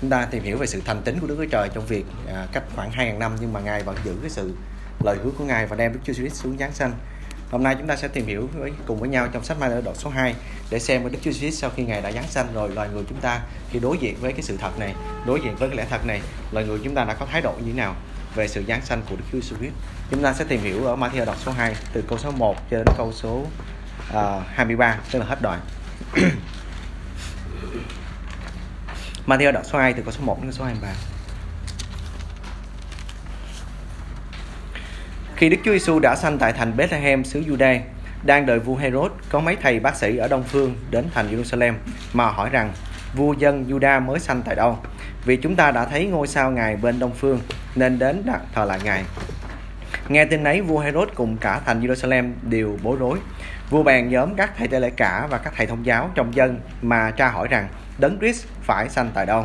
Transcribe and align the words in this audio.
chúng 0.00 0.10
ta 0.10 0.24
tìm 0.30 0.42
hiểu 0.42 0.58
về 0.58 0.66
sự 0.66 0.82
thành 0.84 1.02
tín 1.04 1.18
của 1.20 1.26
Đức 1.26 1.34
Chúa 1.38 1.50
Trời 1.50 1.68
trong 1.74 1.86
việc 1.86 2.04
à, 2.28 2.46
cách 2.52 2.62
khoảng 2.76 2.90
2.000 2.90 3.18
năm 3.18 3.32
nhưng 3.40 3.52
mà 3.52 3.60
Ngài 3.60 3.82
vẫn 3.82 3.96
giữ 4.04 4.14
cái 4.20 4.30
sự 4.30 4.54
lời 5.04 5.16
hứa 5.24 5.30
của 5.38 5.44
Ngài 5.44 5.66
và 5.66 5.76
đem 5.76 5.92
Đức 5.92 5.98
Chúa 6.04 6.12
Jesus 6.12 6.28
xuống 6.28 6.58
giáng 6.58 6.72
sanh. 6.72 6.92
Hôm 7.50 7.62
nay 7.62 7.74
chúng 7.78 7.86
ta 7.86 7.96
sẽ 7.96 8.08
tìm 8.08 8.26
hiểu 8.26 8.48
với 8.58 8.72
cùng 8.86 9.00
với 9.00 9.08
nhau 9.08 9.28
trong 9.32 9.44
sách 9.44 9.60
Mai 9.60 9.70
đoạn 9.84 9.96
số 9.96 10.10
2 10.10 10.34
để 10.70 10.78
xem 10.78 11.02
với 11.02 11.12
Đức 11.12 11.18
Chúa 11.22 11.30
Jesus 11.30 11.50
sau 11.50 11.70
khi 11.76 11.84
Ngài 11.84 12.02
đã 12.02 12.12
giáng 12.12 12.28
sanh 12.28 12.46
rồi 12.54 12.70
loài 12.70 12.88
người 12.92 13.04
chúng 13.08 13.20
ta 13.20 13.40
khi 13.70 13.78
đối 13.78 13.98
diện 13.98 14.16
với 14.20 14.32
cái 14.32 14.42
sự 14.42 14.56
thật 14.56 14.78
này, 14.78 14.94
đối 15.26 15.40
diện 15.40 15.56
với 15.56 15.68
cái 15.68 15.78
lẽ 15.78 15.86
thật 15.90 16.06
này, 16.06 16.20
loài 16.52 16.66
người 16.66 16.78
chúng 16.84 16.94
ta 16.94 17.04
đã 17.04 17.14
có 17.14 17.26
thái 17.26 17.42
độ 17.42 17.52
như 17.52 17.72
thế 17.72 17.78
nào 17.78 17.96
về 18.34 18.48
sự 18.48 18.64
giáng 18.68 18.82
sanh 18.82 19.02
của 19.10 19.16
Đức 19.16 19.24
Chúa 19.32 19.38
Jesus 19.38 19.70
Chúng 20.10 20.22
ta 20.22 20.32
sẽ 20.32 20.44
tìm 20.44 20.60
hiểu 20.60 20.84
ở 20.84 20.96
Matthew 20.96 21.24
đoạn 21.24 21.38
số 21.44 21.52
2 21.52 21.74
từ 21.92 22.02
câu 22.08 22.18
số 22.18 22.30
1 22.30 22.56
cho 22.70 22.76
đến 22.76 22.86
câu 22.96 23.12
số 23.12 23.44
à, 24.14 24.36
uh, 24.36 24.42
23 24.46 24.98
tức 25.12 25.18
là 25.18 25.26
hết 25.26 25.42
đoạn. 25.42 25.60
Matthew 29.28 29.52
đoạn 29.52 29.64
số 29.64 29.78
2 29.78 29.92
từ 29.92 30.02
câu 30.02 30.12
số 30.12 30.20
1 30.24 30.42
đến 30.42 30.52
số 30.52 30.64
23. 30.64 30.88
Khi 35.36 35.48
Đức 35.48 35.56
Chúa 35.64 35.72
Giêsu 35.72 35.98
đã 35.98 36.16
sanh 36.16 36.38
tại 36.38 36.52
thành 36.52 36.76
Bethlehem 36.76 37.24
xứ 37.24 37.40
Juda, 37.40 37.80
đang 38.22 38.46
đợi 38.46 38.58
vua 38.58 38.76
Herod, 38.76 39.12
có 39.28 39.40
mấy 39.40 39.56
thầy 39.56 39.80
bác 39.80 39.96
sĩ 39.96 40.16
ở 40.16 40.28
đông 40.28 40.42
phương 40.42 40.76
đến 40.90 41.04
thành 41.14 41.28
Jerusalem 41.30 41.74
mà 42.12 42.26
hỏi 42.26 42.50
rằng 42.50 42.72
vua 43.14 43.32
dân 43.32 43.64
Juda 43.68 44.02
mới 44.02 44.20
sanh 44.20 44.42
tại 44.42 44.54
đâu? 44.54 44.78
Vì 45.24 45.36
chúng 45.36 45.56
ta 45.56 45.70
đã 45.70 45.84
thấy 45.84 46.06
ngôi 46.06 46.26
sao 46.26 46.50
ngài 46.50 46.76
bên 46.76 46.98
đông 46.98 47.12
phương 47.14 47.40
nên 47.74 47.98
đến 47.98 48.22
đặt 48.26 48.40
thờ 48.54 48.64
lại 48.64 48.80
ngài. 48.84 49.04
Nghe 50.08 50.24
tin 50.24 50.44
ấy, 50.44 50.60
vua 50.60 50.78
Herod 50.78 51.08
cùng 51.14 51.36
cả 51.36 51.60
thành 51.66 51.80
Jerusalem 51.80 52.32
đều 52.42 52.78
bối 52.82 52.96
rối. 53.00 53.18
Vua 53.70 53.82
bèn 53.82 54.08
nhóm 54.08 54.34
các 54.34 54.50
thầy 54.56 54.68
tế 54.68 54.80
lễ 54.80 54.90
cả 54.90 55.26
và 55.30 55.38
các 55.38 55.52
thầy 55.56 55.66
thông 55.66 55.86
giáo 55.86 56.10
trong 56.14 56.34
dân 56.34 56.60
mà 56.82 57.10
tra 57.10 57.28
hỏi 57.28 57.48
rằng 57.48 57.68
đấng 57.98 58.18
Christ 58.18 58.46
phải 58.62 58.88
sanh 58.88 59.10
tại 59.14 59.26
đâu. 59.26 59.44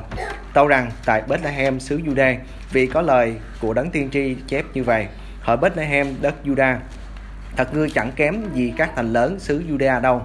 Tâu 0.54 0.68
rằng 0.68 0.92
tại 1.06 1.22
Bethlehem 1.28 1.80
xứ 1.80 2.00
Juda 2.00 2.36
vì 2.72 2.88
có 2.88 3.02
lời 3.02 3.36
của 3.62 3.74
đấng 3.74 3.92
tiên 3.92 4.10
tri 4.12 4.36
chép 4.48 4.66
như 4.74 4.84
vậy. 4.84 5.08
Hỡi 5.42 5.58
Bethlehem 5.58 6.08
đất 6.22 6.36
Juda, 6.46 6.76
thật 7.56 7.74
ngươi 7.74 7.90
chẳng 7.90 8.12
kém 8.16 8.36
gì 8.54 8.74
các 8.78 8.90
thành 8.96 9.14
lớn 9.14 9.40
xứ 9.40 9.64
Juda 9.70 10.02
đâu. 10.02 10.22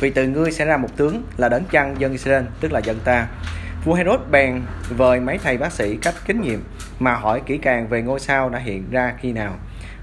Vì 0.00 0.10
từ 0.10 0.28
ngươi 0.28 0.52
sẽ 0.52 0.64
ra 0.64 0.76
một 0.76 0.96
tướng 0.96 1.22
là 1.36 1.48
đấng 1.48 1.64
chăn 1.64 2.00
dân 2.00 2.12
Israel, 2.12 2.44
tức 2.60 2.72
là 2.72 2.80
dân 2.80 2.98
ta. 3.04 3.26
Vua 3.84 3.94
Herod 3.94 4.20
bèn 4.30 4.62
vời 4.88 5.20
mấy 5.20 5.38
thầy 5.38 5.58
bác 5.58 5.72
sĩ 5.72 5.96
cách 5.96 6.14
kinh 6.26 6.40
nghiệm 6.40 6.64
mà 6.98 7.14
hỏi 7.14 7.42
kỹ 7.46 7.58
càng 7.58 7.88
về 7.88 8.02
ngôi 8.02 8.20
sao 8.20 8.48
đã 8.48 8.58
hiện 8.58 8.90
ra 8.90 9.14
khi 9.20 9.32
nào. 9.32 9.54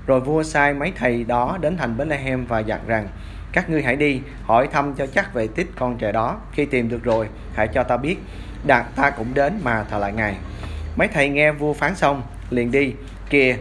Rồi 0.07 0.19
vua 0.19 0.43
sai 0.43 0.73
mấy 0.73 0.93
thầy 0.95 1.23
đó 1.23 1.57
đến 1.61 1.77
thành 1.77 1.97
Bethlehem 1.97 2.45
và 2.45 2.59
dặn 2.59 2.79
rằng 2.87 3.07
các 3.51 3.69
ngươi 3.69 3.83
hãy 3.83 3.95
đi, 3.95 4.21
hỏi 4.43 4.67
thăm 4.71 4.93
cho 4.93 5.07
chắc 5.07 5.33
về 5.33 5.47
tích 5.47 5.67
con 5.75 5.97
trẻ 5.97 6.11
đó. 6.11 6.37
Khi 6.51 6.65
tìm 6.65 6.89
được 6.89 7.03
rồi, 7.03 7.27
hãy 7.55 7.67
cho 7.67 7.83
ta 7.83 7.97
biết 7.97 8.17
đạt 8.67 8.85
ta 8.95 9.09
cũng 9.09 9.33
đến 9.33 9.59
mà 9.63 9.83
thờ 9.83 9.97
lại 9.97 10.13
ngài. 10.13 10.35
Mấy 10.95 11.07
thầy 11.07 11.29
nghe 11.29 11.51
vua 11.51 11.73
phán 11.73 11.95
xong, 11.95 12.21
liền 12.49 12.71
đi. 12.71 12.93
Kìa, 13.29 13.55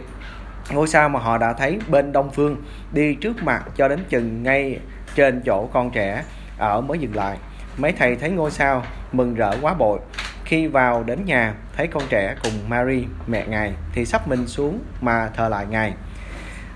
ngôi 0.71 0.87
sao 0.87 1.09
mà 1.09 1.19
họ 1.19 1.37
đã 1.37 1.53
thấy 1.53 1.79
bên 1.87 2.11
đông 2.11 2.31
phương, 2.31 2.63
đi 2.91 3.15
trước 3.15 3.43
mặt 3.43 3.63
cho 3.75 3.87
đến 3.87 3.99
chừng 4.09 4.43
ngay 4.43 4.79
trên 5.15 5.41
chỗ 5.45 5.69
con 5.73 5.91
trẻ 5.91 6.23
ở 6.57 6.81
mới 6.81 6.99
dừng 6.99 7.15
lại. 7.15 7.37
Mấy 7.77 7.91
thầy 7.91 8.15
thấy 8.15 8.29
ngôi 8.29 8.51
sao 8.51 8.83
mừng 9.11 9.35
rỡ 9.35 9.57
quá 9.61 9.73
bội. 9.73 9.99
Khi 10.45 10.67
vào 10.67 11.03
đến 11.03 11.25
nhà, 11.25 11.53
thấy 11.77 11.87
con 11.87 12.03
trẻ 12.09 12.35
cùng 12.43 12.53
Mary, 12.67 13.05
mẹ 13.27 13.45
ngài, 13.47 13.73
thì 13.93 14.05
sắp 14.05 14.27
mình 14.27 14.47
xuống 14.47 14.79
mà 15.01 15.29
thờ 15.35 15.49
lại 15.49 15.65
ngài 15.69 15.93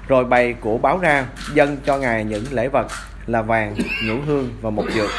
rồi 0.07 0.25
bày 0.25 0.53
của 0.53 0.77
báo 0.77 0.97
ra, 0.97 1.25
dâng 1.53 1.77
cho 1.85 1.97
ngài 1.97 2.23
những 2.23 2.43
lễ 2.51 2.67
vật 2.67 2.87
là 3.27 3.41
vàng, 3.41 3.75
nhũ 4.07 4.15
hương 4.25 4.49
và 4.61 4.69
một 4.69 4.85
dược. 4.93 5.09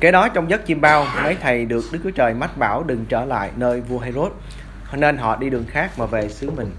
Kế 0.00 0.12
đó 0.12 0.28
trong 0.28 0.50
giấc 0.50 0.66
chim 0.66 0.80
bao, 0.80 1.06
mấy 1.22 1.36
thầy 1.40 1.64
được 1.64 1.84
đức 1.92 1.98
chúa 2.04 2.10
trời 2.10 2.34
mách 2.34 2.58
bảo 2.58 2.82
đừng 2.82 3.04
trở 3.08 3.24
lại 3.24 3.50
nơi 3.56 3.80
vua 3.80 3.98
herod, 3.98 4.32
nên 4.92 5.16
họ 5.16 5.36
đi 5.36 5.50
đường 5.50 5.64
khác 5.68 5.90
mà 5.98 6.06
về 6.06 6.28
xứ 6.28 6.50
mình. 6.50 6.70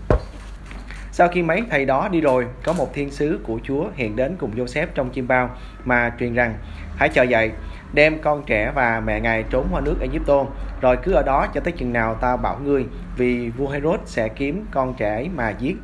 Sau 1.11 1.27
khi 1.27 1.43
mấy 1.43 1.63
thầy 1.69 1.85
đó 1.85 2.07
đi 2.11 2.21
rồi, 2.21 2.47
có 2.63 2.73
một 2.73 2.93
thiên 2.93 3.11
sứ 3.11 3.39
của 3.43 3.59
chúa 3.63 3.85
hiện 3.95 4.15
đến 4.15 4.35
cùng 4.39 4.55
joseph 4.55 4.87
trong 4.95 5.09
chim 5.09 5.27
bao 5.27 5.49
mà 5.85 6.11
truyền 6.19 6.33
rằng, 6.33 6.53
hãy 6.97 7.09
chờ 7.09 7.23
dậy, 7.23 7.51
đem 7.93 8.21
con 8.21 8.43
trẻ 8.45 8.71
và 8.75 9.01
mẹ 9.05 9.19
ngài 9.19 9.43
trốn 9.49 9.67
qua 9.71 9.81
nước 9.81 9.95
Egypto, 10.01 10.45
rồi 10.81 10.97
cứ 11.03 11.11
ở 11.11 11.23
đó 11.23 11.47
cho 11.53 11.61
tới 11.61 11.71
chừng 11.71 11.93
nào 11.93 12.15
ta 12.15 12.37
bảo 12.37 12.59
ngươi, 12.63 12.85
vì 13.17 13.49
vua 13.49 13.69
Herod 13.69 13.99
sẽ 14.05 14.27
kiếm 14.27 14.65
con 14.71 14.93
trẻ 14.97 15.09
ấy 15.09 15.29
mà 15.35 15.49
giết. 15.59 15.75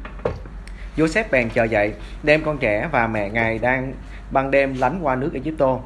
Joseph 0.97 1.23
bèn 1.31 1.49
chờ 1.49 1.63
dậy, 1.63 1.93
đem 2.23 2.43
con 2.43 2.57
trẻ 2.57 2.89
và 2.91 3.07
mẹ 3.07 3.29
ngài 3.29 3.59
đang 3.59 3.93
ban 4.31 4.51
đêm 4.51 4.75
lánh 4.79 4.99
qua 5.01 5.15
nước 5.15 5.31
Egypto. 5.33 5.77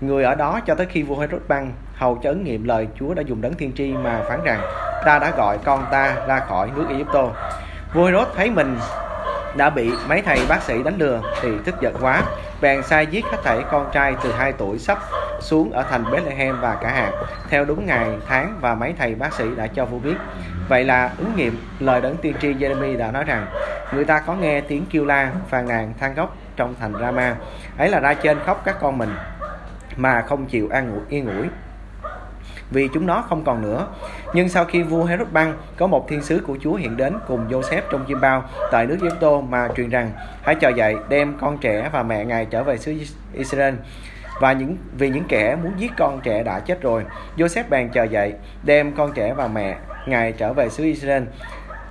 Người 0.00 0.24
ở 0.24 0.34
đó 0.34 0.60
cho 0.66 0.74
tới 0.74 0.86
khi 0.90 1.02
vua 1.02 1.18
Herod 1.18 1.42
băng 1.48 1.72
hầu 1.94 2.20
cho 2.22 2.30
ứng 2.30 2.44
nghiệm 2.44 2.64
lời 2.64 2.88
Chúa 2.98 3.14
đã 3.14 3.22
dùng 3.22 3.40
đấng 3.40 3.54
thiên 3.54 3.72
tri 3.72 3.92
mà 3.92 4.22
phán 4.28 4.40
rằng 4.44 4.60
ta 5.04 5.18
đã 5.18 5.32
gọi 5.36 5.58
con 5.64 5.84
ta 5.90 6.16
ra 6.26 6.40
khỏi 6.40 6.70
nước 6.76 6.86
Egypto. 6.88 7.28
Vua 7.94 8.06
Herod 8.06 8.28
thấy 8.36 8.50
mình 8.50 8.76
đã 9.56 9.70
bị 9.70 9.90
mấy 10.08 10.22
thầy 10.22 10.38
bác 10.48 10.62
sĩ 10.62 10.82
đánh 10.82 10.98
lừa 10.98 11.20
thì 11.40 11.48
tức 11.64 11.74
giận 11.80 11.96
quá 12.00 12.22
bèn 12.60 12.82
sai 12.82 13.06
giết 13.06 13.24
hết 13.24 13.38
thảy 13.44 13.64
con 13.70 13.90
trai 13.92 14.14
từ 14.24 14.32
2 14.32 14.52
tuổi 14.52 14.78
sắp 14.78 14.98
xuống 15.40 15.72
ở 15.72 15.82
thành 15.90 16.04
Bethlehem 16.12 16.60
và 16.60 16.78
cả 16.82 16.90
hạt 16.90 17.12
theo 17.48 17.64
đúng 17.64 17.86
ngày 17.86 18.08
tháng 18.28 18.58
và 18.60 18.74
mấy 18.74 18.94
thầy 18.98 19.14
bác 19.14 19.34
sĩ 19.34 19.44
đã 19.56 19.66
cho 19.66 19.84
vua 19.84 19.98
biết 19.98 20.16
vậy 20.68 20.84
là 20.84 21.10
ứng 21.18 21.36
nghiệm 21.36 21.56
lời 21.80 22.00
đấng 22.00 22.16
tiên 22.16 22.34
tri 22.40 22.54
Jeremy 22.54 22.98
đã 22.98 23.10
nói 23.10 23.24
rằng 23.24 23.46
người 23.94 24.04
ta 24.04 24.20
có 24.20 24.34
nghe 24.34 24.60
tiếng 24.60 24.84
kêu 24.90 25.04
la 25.04 25.32
phàn 25.48 25.68
nàn 25.68 25.94
than 26.00 26.14
khóc 26.14 26.36
trong 26.56 26.74
thành 26.80 26.92
Rama 27.00 27.36
ấy 27.78 27.88
là 27.88 28.00
ra 28.00 28.14
trên 28.14 28.38
khóc 28.46 28.62
các 28.64 28.76
con 28.80 28.98
mình 28.98 29.10
mà 29.96 30.22
không 30.22 30.46
chịu 30.46 30.68
an 30.70 30.90
ngủ 30.90 31.00
yên 31.08 31.26
ủi 31.26 31.48
vì 32.72 32.88
chúng 32.94 33.06
nó 33.06 33.24
không 33.28 33.44
còn 33.44 33.62
nữa. 33.62 33.86
Nhưng 34.34 34.48
sau 34.48 34.64
khi 34.64 34.82
vua 34.82 35.04
Herod 35.04 35.28
băng, 35.28 35.56
có 35.76 35.86
một 35.86 36.08
thiên 36.08 36.22
sứ 36.22 36.42
của 36.46 36.56
Chúa 36.60 36.74
hiện 36.74 36.96
đến 36.96 37.14
cùng 37.26 37.48
Joseph 37.48 37.82
trong 37.90 38.04
chim 38.04 38.20
bao 38.20 38.44
tại 38.72 38.86
nước 38.86 38.98
Egypto 39.02 39.40
mà 39.40 39.68
truyền 39.76 39.88
rằng 39.88 40.10
hãy 40.42 40.54
chờ 40.54 40.68
dậy 40.68 40.96
đem 41.08 41.38
con 41.40 41.58
trẻ 41.58 41.90
và 41.92 42.02
mẹ 42.02 42.24
ngài 42.24 42.44
trở 42.44 42.62
về 42.62 42.78
xứ 42.78 42.94
Israel 43.32 43.74
và 44.40 44.52
những 44.52 44.76
vì 44.98 45.10
những 45.10 45.24
kẻ 45.28 45.56
muốn 45.62 45.72
giết 45.76 45.92
con 45.98 46.20
trẻ 46.20 46.42
đã 46.42 46.60
chết 46.60 46.82
rồi. 46.82 47.04
Joseph 47.36 47.64
bèn 47.70 47.88
chờ 47.88 48.04
dậy 48.04 48.34
đem 48.62 48.92
con 48.96 49.12
trẻ 49.12 49.34
và 49.34 49.48
mẹ 49.48 49.76
ngài 50.06 50.32
trở 50.32 50.52
về 50.52 50.68
xứ 50.68 50.84
Israel. 50.84 51.22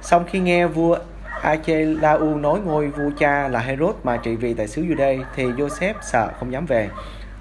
Sau 0.02 0.24
khi 0.32 0.40
nghe 0.40 0.68
vua 0.68 0.98
Achelau 1.42 2.36
nói 2.36 2.60
ngôi 2.66 2.88
vua 2.88 3.10
cha 3.18 3.48
là 3.48 3.60
Herod 3.60 3.96
mà 4.04 4.18
trị 4.18 4.36
vì 4.36 4.54
tại 4.54 4.68
xứ 4.68 4.82
Jude 4.82 5.24
thì 5.36 5.46
Joseph 5.46 5.94
sợ 6.02 6.30
không 6.40 6.52
dám 6.52 6.66
về. 6.66 6.90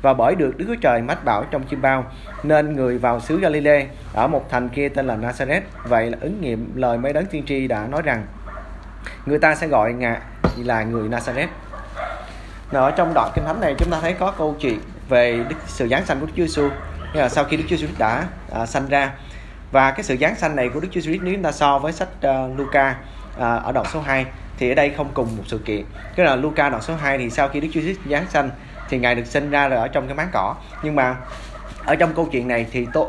Và 0.02 0.14
bởi 0.14 0.34
được 0.34 0.58
Đức 0.58 0.64
Chúa 0.68 0.80
Trời 0.80 1.02
mách 1.02 1.24
bảo 1.24 1.44
trong 1.50 1.62
chim 1.62 1.82
bao 1.82 2.04
nên 2.42 2.76
người 2.76 2.98
vào 2.98 3.20
xứ 3.20 3.40
Galilee 3.40 3.86
ở 4.14 4.26
một 4.26 4.50
thành 4.50 4.68
kia 4.68 4.88
tên 4.88 5.06
là 5.06 5.16
Nazareth. 5.16 5.60
Vậy 5.84 6.10
là 6.10 6.18
ứng 6.20 6.40
nghiệm 6.40 6.72
lời 6.76 6.98
mấy 6.98 7.12
đấng 7.12 7.26
tiên 7.26 7.44
tri 7.46 7.68
đã 7.68 7.86
nói 7.86 8.02
rằng 8.02 8.26
người 9.26 9.38
ta 9.38 9.54
sẽ 9.54 9.68
gọi 9.68 9.92
ngài 9.92 10.18
là 10.56 10.82
người 10.82 11.08
Nazareth. 11.08 11.48
Nào 12.72 12.84
ở 12.84 12.90
trong 12.90 13.14
đoạn 13.14 13.30
kinh 13.34 13.44
thánh 13.44 13.60
này 13.60 13.74
chúng 13.78 13.90
ta 13.90 13.98
thấy 14.00 14.12
có 14.12 14.30
câu 14.38 14.56
chuyện 14.60 14.80
về 15.08 15.44
đức, 15.48 15.56
sự 15.66 15.88
giáng 15.88 16.04
sanh 16.06 16.20
của 16.20 16.26
Đức 16.26 16.32
Chúa 16.36 16.42
Giêsu 16.42 16.68
là 17.12 17.28
sau 17.28 17.44
khi 17.44 17.56
Đức 17.56 17.64
Chúa 17.68 17.76
Giêsu 17.76 17.92
đã 17.98 18.24
à, 18.52 18.66
sanh 18.66 18.88
ra 18.88 19.12
và 19.70 19.90
cái 19.90 20.04
sự 20.04 20.16
giáng 20.20 20.36
sanh 20.36 20.56
này 20.56 20.68
của 20.68 20.80
Đức 20.80 20.88
Chúa 20.92 21.00
Giêsu 21.00 21.22
nếu 21.22 21.34
chúng 21.34 21.42
ta 21.42 21.52
so 21.52 21.78
với 21.78 21.92
sách 21.92 22.08
uh, 22.16 22.58
Luca 22.58 22.96
uh, 23.32 23.38
ở 23.38 23.72
đoạn 23.72 23.86
số 23.92 24.00
2 24.00 24.26
thì 24.58 24.70
ở 24.70 24.74
đây 24.74 24.90
không 24.96 25.10
cùng 25.14 25.36
một 25.36 25.42
sự 25.46 25.58
kiện. 25.58 25.84
Cái 26.16 26.26
là 26.26 26.36
Luca 26.36 26.68
đoạn 26.68 26.82
số 26.82 26.94
2 26.94 27.18
thì 27.18 27.30
sau 27.30 27.48
khi 27.48 27.60
Đức 27.60 27.68
Chúa 27.72 27.80
Giêsu 27.80 28.00
giáng 28.10 28.26
sanh 28.28 28.50
thì 28.88 28.98
ngài 28.98 29.14
được 29.14 29.26
sinh 29.26 29.50
ra 29.50 29.68
rồi 29.68 29.78
ở 29.78 29.88
trong 29.88 30.06
cái 30.06 30.16
máng 30.16 30.28
cỏ. 30.32 30.54
Nhưng 30.82 30.96
mà 30.96 31.16
ở 31.84 31.94
trong 31.94 32.14
câu 32.14 32.28
chuyện 32.32 32.48
này 32.48 32.66
thì 32.70 32.86
tôi 32.92 33.06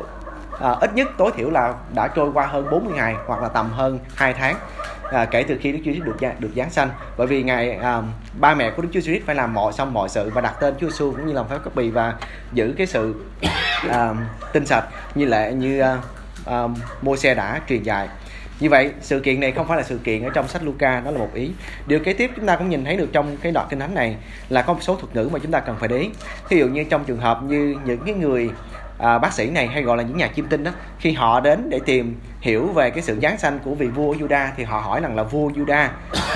à, 0.51 0.57
ờ, 0.59 0.77
ít 0.81 0.95
nhất 0.95 1.07
tối 1.17 1.31
thiểu 1.35 1.49
là 1.49 1.73
đã 1.95 2.07
trôi 2.07 2.31
qua 2.33 2.45
hơn 2.45 2.67
40 2.71 2.93
ngày 2.95 3.15
hoặc 3.27 3.41
là 3.41 3.47
tầm 3.47 3.69
hơn 3.71 3.99
2 4.15 4.33
tháng 4.33 4.55
à, 5.11 5.25
kể 5.25 5.43
từ 5.43 5.57
khi 5.61 5.71
Đức 5.71 5.79
Chúa 5.85 5.91
Giêsu 5.91 6.03
được 6.03 6.17
được 6.39 6.51
giáng 6.55 6.69
sanh. 6.69 6.89
Bởi 7.17 7.27
vì 7.27 7.43
ngài 7.43 7.71
à, 7.71 8.01
ba 8.39 8.55
mẹ 8.55 8.71
của 8.71 8.81
Đức 8.81 8.89
Chúa 8.93 8.99
Giêsu 8.99 9.25
phải 9.25 9.35
làm 9.35 9.53
mọi 9.53 9.73
xong 9.73 9.93
mọi 9.93 10.09
sự 10.09 10.31
và 10.33 10.41
đặt 10.41 10.55
tên 10.59 10.75
Chúa 10.79 10.89
Giêsu 10.89 11.11
cũng 11.11 11.27
như 11.27 11.33
làm 11.33 11.47
phép 11.47 11.57
cấp 11.63 11.75
bì 11.75 11.89
và 11.89 12.13
giữ 12.53 12.73
cái 12.77 12.87
sự 12.87 13.15
à, 13.89 14.13
tinh 14.53 14.65
sạch 14.65 14.85
như 15.15 15.25
lệ 15.25 15.53
như 15.53 15.79
à, 15.79 15.97
uh, 16.49 16.71
mua 17.01 17.15
xe 17.15 17.33
đã 17.33 17.61
truyền 17.69 17.83
dài. 17.83 18.07
như 18.59 18.69
vậy 18.69 18.91
sự 19.01 19.19
kiện 19.19 19.39
này 19.39 19.51
không 19.51 19.67
phải 19.67 19.77
là 19.77 19.83
sự 19.83 19.97
kiện 20.03 20.23
ở 20.23 20.29
trong 20.33 20.47
sách 20.47 20.63
Luca 20.63 20.99
đó 20.99 21.11
là 21.11 21.17
một 21.17 21.33
ý. 21.33 21.51
Điều 21.87 21.99
kế 21.99 22.13
tiếp 22.13 22.31
chúng 22.35 22.45
ta 22.45 22.55
cũng 22.55 22.69
nhìn 22.69 22.85
thấy 22.85 22.97
được 22.97 23.09
trong 23.13 23.37
cái 23.37 23.51
đoạn 23.51 23.67
kinh 23.69 23.79
thánh 23.79 23.93
này 23.93 24.15
là 24.49 24.61
có 24.61 24.73
một 24.73 24.79
số 24.83 24.95
thuật 24.95 25.15
ngữ 25.15 25.29
mà 25.33 25.39
chúng 25.39 25.51
ta 25.51 25.59
cần 25.59 25.75
phải 25.79 25.87
để 25.87 25.97
ý. 25.97 26.09
Ví 26.49 26.57
dụ 26.57 26.67
như 26.67 26.83
trong 26.83 27.03
trường 27.03 27.19
hợp 27.19 27.43
như 27.43 27.75
những 27.85 27.99
cái 28.05 28.15
người 28.15 28.49
à, 29.01 29.17
bác 29.17 29.33
sĩ 29.33 29.49
này 29.49 29.67
hay 29.67 29.83
gọi 29.83 29.97
là 29.97 30.03
những 30.03 30.17
nhà 30.17 30.29
chiêm 30.35 30.47
tinh 30.47 30.63
đó 30.63 30.71
khi 30.99 31.11
họ 31.11 31.39
đến 31.39 31.69
để 31.69 31.79
tìm 31.85 32.19
hiểu 32.41 32.67
về 32.67 32.89
cái 32.89 33.01
sự 33.01 33.19
giáng 33.21 33.37
sanh 33.37 33.59
của 33.59 33.75
vị 33.75 33.87
vua 33.87 34.13
Juda 34.13 34.47
thì 34.57 34.63
họ 34.63 34.79
hỏi 34.79 35.01
rằng 35.01 35.15
là 35.15 35.23
vua 35.23 35.49
Juda 35.49 35.87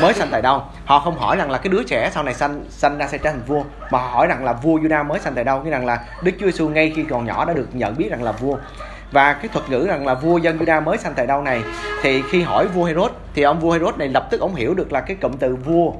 mới 0.02 0.14
sanh 0.14 0.28
tại 0.32 0.42
đâu? 0.42 0.64
Họ 0.86 1.00
không 1.00 1.18
hỏi 1.18 1.38
rằng 1.38 1.52
là 1.52 1.58
cái 1.58 1.70
đứa 1.70 1.84
trẻ 1.84 2.10
sau 2.14 2.24
này 2.24 2.34
sanh 2.34 2.66
sanh 2.70 2.98
ra 2.98 3.08
sẽ 3.08 3.18
trở 3.18 3.32
thành 3.32 3.42
vua. 3.48 3.64
Mà 3.92 4.00
họ 4.00 4.08
hỏi 4.08 4.28
rằng 4.28 4.46
là 4.46 4.54
vua 4.54 4.80
Juda 4.80 5.06
mới 5.06 5.20
sanh 5.20 5.34
tại 5.36 5.44
đâu? 5.44 5.64
Nghĩa 5.64 5.70
rằng 5.70 5.86
là 5.86 6.06
Đức 6.24 6.32
Chúa 6.40 6.46
Giêsu 6.46 6.70
ngay 6.70 6.94
khi 6.96 7.04
còn 7.04 7.26
nhỏ 7.26 7.46
đã 7.46 7.54
được 7.54 7.76
nhận 7.76 7.98
biết 7.98 8.12
rằng 8.12 8.24
là 8.24 8.32
vua 8.32 8.58
và 9.16 9.34
cái 9.34 9.48
thuật 9.54 9.70
ngữ 9.70 9.86
rằng 9.88 10.08
là 10.08 10.14
vua 10.14 10.38
dân 10.38 10.58
Juda 10.58 10.84
mới 10.84 10.98
sanh 10.98 11.14
tại 11.16 11.28
đâu 11.28 11.42
này, 11.42 11.62
thì 12.02 12.22
khi 12.30 12.42
hỏi 12.42 12.68
vua 12.68 12.84
Herod 12.84 13.12
thì 13.34 13.42
ông 13.42 13.60
vua 13.60 13.72
Herod 13.72 13.96
này 13.96 14.08
lập 14.08 14.28
tức 14.32 14.42
ông 14.42 14.56
hiểu 14.56 14.74
được 14.74 14.94
là 14.94 15.02
cái 15.02 15.18
cụm 15.22 15.32
từ 15.40 15.56
vua 15.56 15.94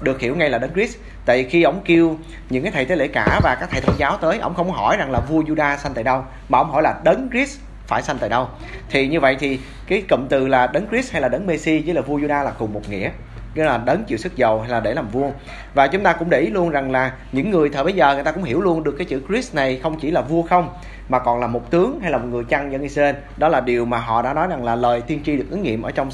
được 0.00 0.20
hiểu 0.20 0.36
ngay 0.36 0.50
là 0.50 0.58
đấng 0.58 0.72
Christ. 0.72 0.96
Tại 1.26 1.44
khi 1.44 1.62
ông 1.62 1.82
kêu 1.84 2.16
những 2.50 2.62
cái 2.62 2.72
thầy 2.72 2.84
tế 2.84 2.96
lễ 2.96 3.08
cả 3.08 3.40
và 3.42 3.56
các 3.60 3.68
thầy 3.70 3.80
thông 3.80 3.94
giáo 3.98 4.16
tới, 4.16 4.38
ông 4.38 4.54
không 4.54 4.70
hỏi 4.70 4.96
rằng 4.96 5.10
là 5.10 5.20
vua 5.20 5.42
Juda 5.42 5.76
sanh 5.76 5.94
tại 5.94 6.04
đâu, 6.04 6.24
mà 6.48 6.58
ông 6.58 6.70
hỏi 6.70 6.82
là 6.82 6.94
đấng 7.04 7.28
Christ 7.32 7.58
phải 7.86 8.02
sanh 8.02 8.18
tại 8.20 8.28
đâu. 8.28 8.48
Thì 8.90 9.08
như 9.08 9.20
vậy 9.20 9.36
thì 9.40 9.60
cái 9.86 10.02
cụm 10.10 10.26
từ 10.28 10.48
là 10.48 10.66
đấng 10.66 10.88
Christ 10.88 11.12
hay 11.12 11.22
là 11.22 11.28
đấng 11.28 11.46
Messi 11.46 11.82
với 11.86 11.94
là 11.94 12.00
vua 12.00 12.18
Juda 12.18 12.44
là 12.44 12.50
cùng 12.58 12.72
một 12.72 12.88
nghĩa 12.88 13.10
nghĩa 13.54 13.64
là 13.64 13.78
đấng 13.78 14.04
chịu 14.04 14.18
sức 14.18 14.36
dầu 14.36 14.60
hay 14.60 14.70
là 14.70 14.80
để 14.80 14.94
làm 14.94 15.08
vua. 15.08 15.30
Và 15.74 15.86
chúng 15.86 16.02
ta 16.02 16.12
cũng 16.12 16.30
để 16.30 16.40
ý 16.40 16.50
luôn 16.50 16.70
rằng 16.70 16.90
là 16.90 17.12
những 17.32 17.50
người 17.50 17.68
thời 17.68 17.84
bây 17.84 17.92
giờ 17.92 18.14
người 18.14 18.24
ta 18.24 18.32
cũng 18.32 18.44
hiểu 18.44 18.60
luôn 18.60 18.84
được 18.84 18.94
cái 18.98 19.06
chữ 19.06 19.22
Chris 19.28 19.54
này 19.54 19.80
không 19.82 19.98
chỉ 20.00 20.10
là 20.10 20.20
vua 20.20 20.42
không, 20.42 20.68
mà 21.08 21.18
còn 21.18 21.40
là 21.40 21.46
một 21.46 21.70
tướng 21.70 22.00
hay 22.00 22.10
là 22.10 22.18
một 22.18 22.26
người 22.30 22.44
chăn 22.44 22.72
dân 22.72 22.82
Israel. 22.82 23.14
Đó 23.36 23.48
là 23.48 23.60
điều 23.60 23.84
mà 23.84 23.98
họ 23.98 24.22
đã 24.22 24.34
nói 24.34 24.46
rằng 24.46 24.64
là 24.64 24.76
lời 24.76 25.00
tiên 25.00 25.20
tri 25.24 25.36
được 25.36 25.46
ứng 25.50 25.62
nghiệm 25.62 25.82
ở 25.82 25.90
trong 25.90 26.10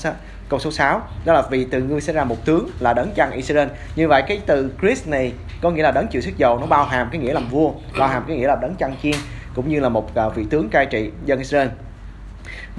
câu 0.49 0.61
số 0.61 0.71
6 0.71 1.03
đó 1.25 1.33
là 1.33 1.43
vì 1.51 1.65
từ 1.65 1.83
ngươi 1.83 2.01
sẽ 2.01 2.13
ra 2.13 2.25
một 2.25 2.45
tướng 2.45 2.71
là 2.81 2.93
đấng 2.93 3.11
chăn 3.15 3.31
Israel. 3.31 3.69
Như 3.97 4.09
vậy 4.09 4.23
cái 4.23 4.41
từ 4.47 4.73
Chris 4.81 5.09
này 5.09 5.33
có 5.63 5.71
nghĩa 5.71 5.83
là 5.83 5.91
đấng 5.91 6.07
chịu 6.07 6.23
sức 6.23 6.37
dầu 6.37 6.59
nó 6.59 6.67
bao 6.67 6.85
hàm 6.85 7.09
cái 7.13 7.21
nghĩa 7.21 7.33
làm 7.33 7.49
vua, 7.49 7.73
bao 7.99 8.09
hàm 8.09 8.25
cái 8.29 8.37
nghĩa 8.37 8.47
là 8.47 8.57
đấng 8.57 8.75
chăn 8.75 8.95
chiên, 9.03 9.15
cũng 9.55 9.69
như 9.69 9.81
là 9.81 9.89
một 9.89 10.15
à, 10.15 10.29
vị 10.29 10.47
tướng 10.51 10.69
cai 10.69 10.87
trị 10.87 11.11
dân 11.25 11.39
Israel 11.39 11.69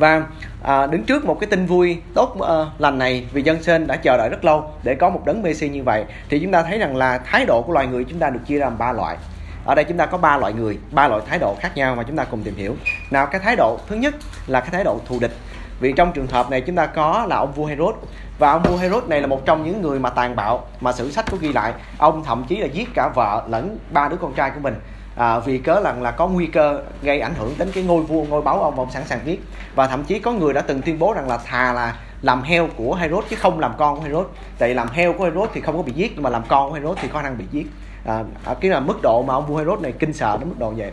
và 0.01 0.25
à, 0.63 0.87
đứng 0.87 1.03
trước 1.03 1.25
một 1.25 1.39
cái 1.39 1.49
tin 1.49 1.65
vui 1.65 1.97
tốt 2.13 2.35
uh, 2.37 2.81
lành 2.81 2.97
này 2.97 3.25
vì 3.33 3.41
dân 3.41 3.63
sên 3.63 3.87
đã 3.87 3.95
chờ 3.95 4.17
đợi 4.17 4.29
rất 4.29 4.45
lâu 4.45 4.71
để 4.83 4.95
có 4.95 5.09
một 5.09 5.21
đấng 5.25 5.43
Messi 5.43 5.69
như 5.69 5.83
vậy 5.83 6.05
thì 6.29 6.39
chúng 6.39 6.51
ta 6.51 6.63
thấy 6.63 6.77
rằng 6.77 6.95
là 6.95 7.17
thái 7.17 7.45
độ 7.45 7.61
của 7.61 7.73
loài 7.73 7.87
người 7.87 8.03
chúng 8.03 8.19
ta 8.19 8.29
được 8.29 8.39
chia 8.47 8.57
ra 8.57 8.65
làm 8.65 8.77
ba 8.77 8.91
loại. 8.91 9.17
Ở 9.65 9.75
đây 9.75 9.85
chúng 9.85 9.97
ta 9.97 10.05
có 10.05 10.17
ba 10.17 10.37
loại 10.37 10.53
người 10.53 10.77
ba 10.91 11.07
loại 11.07 11.21
thái 11.27 11.39
độ 11.39 11.55
khác 11.59 11.71
nhau 11.75 11.95
mà 11.95 12.03
chúng 12.03 12.15
ta 12.15 12.23
cùng 12.23 12.43
tìm 12.43 12.55
hiểu. 12.55 12.75
Nào 13.11 13.25
cái 13.25 13.41
thái 13.43 13.55
độ 13.55 13.79
thứ 13.87 13.95
nhất 13.95 14.15
là 14.47 14.59
cái 14.59 14.69
thái 14.69 14.83
độ 14.83 14.99
thù 15.07 15.19
địch. 15.19 15.31
Vì 15.79 15.93
trong 15.93 16.11
trường 16.13 16.27
hợp 16.27 16.51
này 16.51 16.61
chúng 16.61 16.75
ta 16.75 16.85
có 16.85 17.25
là 17.29 17.35
ông 17.35 17.53
vua 17.53 17.65
Herod 17.65 17.95
và 18.39 18.51
ông 18.51 18.63
vua 18.63 18.77
Herod 18.77 19.03
này 19.03 19.21
là 19.21 19.27
một 19.27 19.45
trong 19.45 19.63
những 19.63 19.81
người 19.81 19.99
mà 19.99 20.09
tàn 20.09 20.35
bạo 20.35 20.67
mà 20.79 20.93
sử 20.93 21.11
sách 21.11 21.25
có 21.31 21.37
ghi 21.41 21.53
lại. 21.53 21.73
Ông 21.97 22.23
thậm 22.23 22.45
chí 22.47 22.57
là 22.57 22.67
giết 22.67 22.89
cả 22.93 23.09
vợ 23.15 23.43
lẫn 23.49 23.77
ba 23.91 24.07
đứa 24.07 24.17
con 24.17 24.33
trai 24.33 24.51
của 24.51 24.59
mình 24.59 24.75
à, 25.15 25.39
vì 25.39 25.57
cớ 25.57 25.81
rằng 25.83 26.01
là 26.01 26.11
có 26.11 26.27
nguy 26.27 26.47
cơ 26.47 26.81
gây 27.01 27.19
ảnh 27.19 27.33
hưởng 27.39 27.53
đến 27.57 27.71
cái 27.73 27.83
ngôi 27.83 28.03
vua 28.03 28.23
ngôi 28.23 28.41
báu 28.41 28.63
ông 28.63 28.79
ông 28.79 28.91
sẵn 28.91 29.03
sàng 29.05 29.19
giết. 29.25 29.41
Và 29.75 29.87
thậm 29.87 30.03
chí 30.03 30.19
có 30.19 30.31
người 30.31 30.53
đã 30.53 30.61
từng 30.61 30.81
tuyên 30.81 30.99
bố 30.99 31.13
rằng 31.13 31.27
là 31.27 31.37
thà 31.37 31.73
là 31.73 31.95
làm 32.21 32.43
heo 32.43 32.67
của 32.75 32.95
Herod 32.95 33.25
chứ 33.29 33.35
không 33.35 33.59
làm 33.59 33.73
con 33.77 33.97
của 33.97 34.03
Herod. 34.03 34.25
Tại 34.57 34.75
làm 34.75 34.87
heo 34.87 35.13
của 35.13 35.23
Herod 35.23 35.49
thì 35.53 35.61
không 35.61 35.77
có 35.77 35.83
bị 35.83 35.93
giết 35.93 36.11
nhưng 36.15 36.23
mà 36.23 36.29
làm 36.29 36.43
con 36.47 36.69
của 36.69 36.75
Herod 36.75 36.97
thì 37.01 37.07
có 37.07 37.19
khả 37.19 37.23
năng 37.23 37.37
bị 37.37 37.45
giết. 37.51 37.67
À, 38.05 38.23
à, 38.45 38.53
cái 38.61 38.71
là 38.71 38.79
mức 38.79 39.01
độ 39.01 39.23
mà 39.23 39.33
ông 39.33 39.47
vua 39.47 39.57
Herod 39.57 39.79
này 39.79 39.91
kinh 39.99 40.13
sợ 40.13 40.37
đến 40.39 40.49
mức 40.49 40.55
độ 40.59 40.73
vậy. 40.77 40.91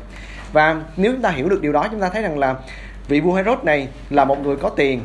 Và 0.52 0.82
nếu 0.96 1.12
chúng 1.12 1.22
ta 1.22 1.30
hiểu 1.30 1.48
được 1.48 1.62
điều 1.62 1.72
đó 1.72 1.88
chúng 1.90 2.00
ta 2.00 2.08
thấy 2.08 2.22
rằng 2.22 2.38
là 2.38 2.54
vị 3.08 3.20
vua 3.20 3.34
Herod 3.34 3.58
này 3.62 3.88
là 4.10 4.24
một 4.24 4.40
người 4.40 4.56
có 4.56 4.68
tiền 4.68 5.00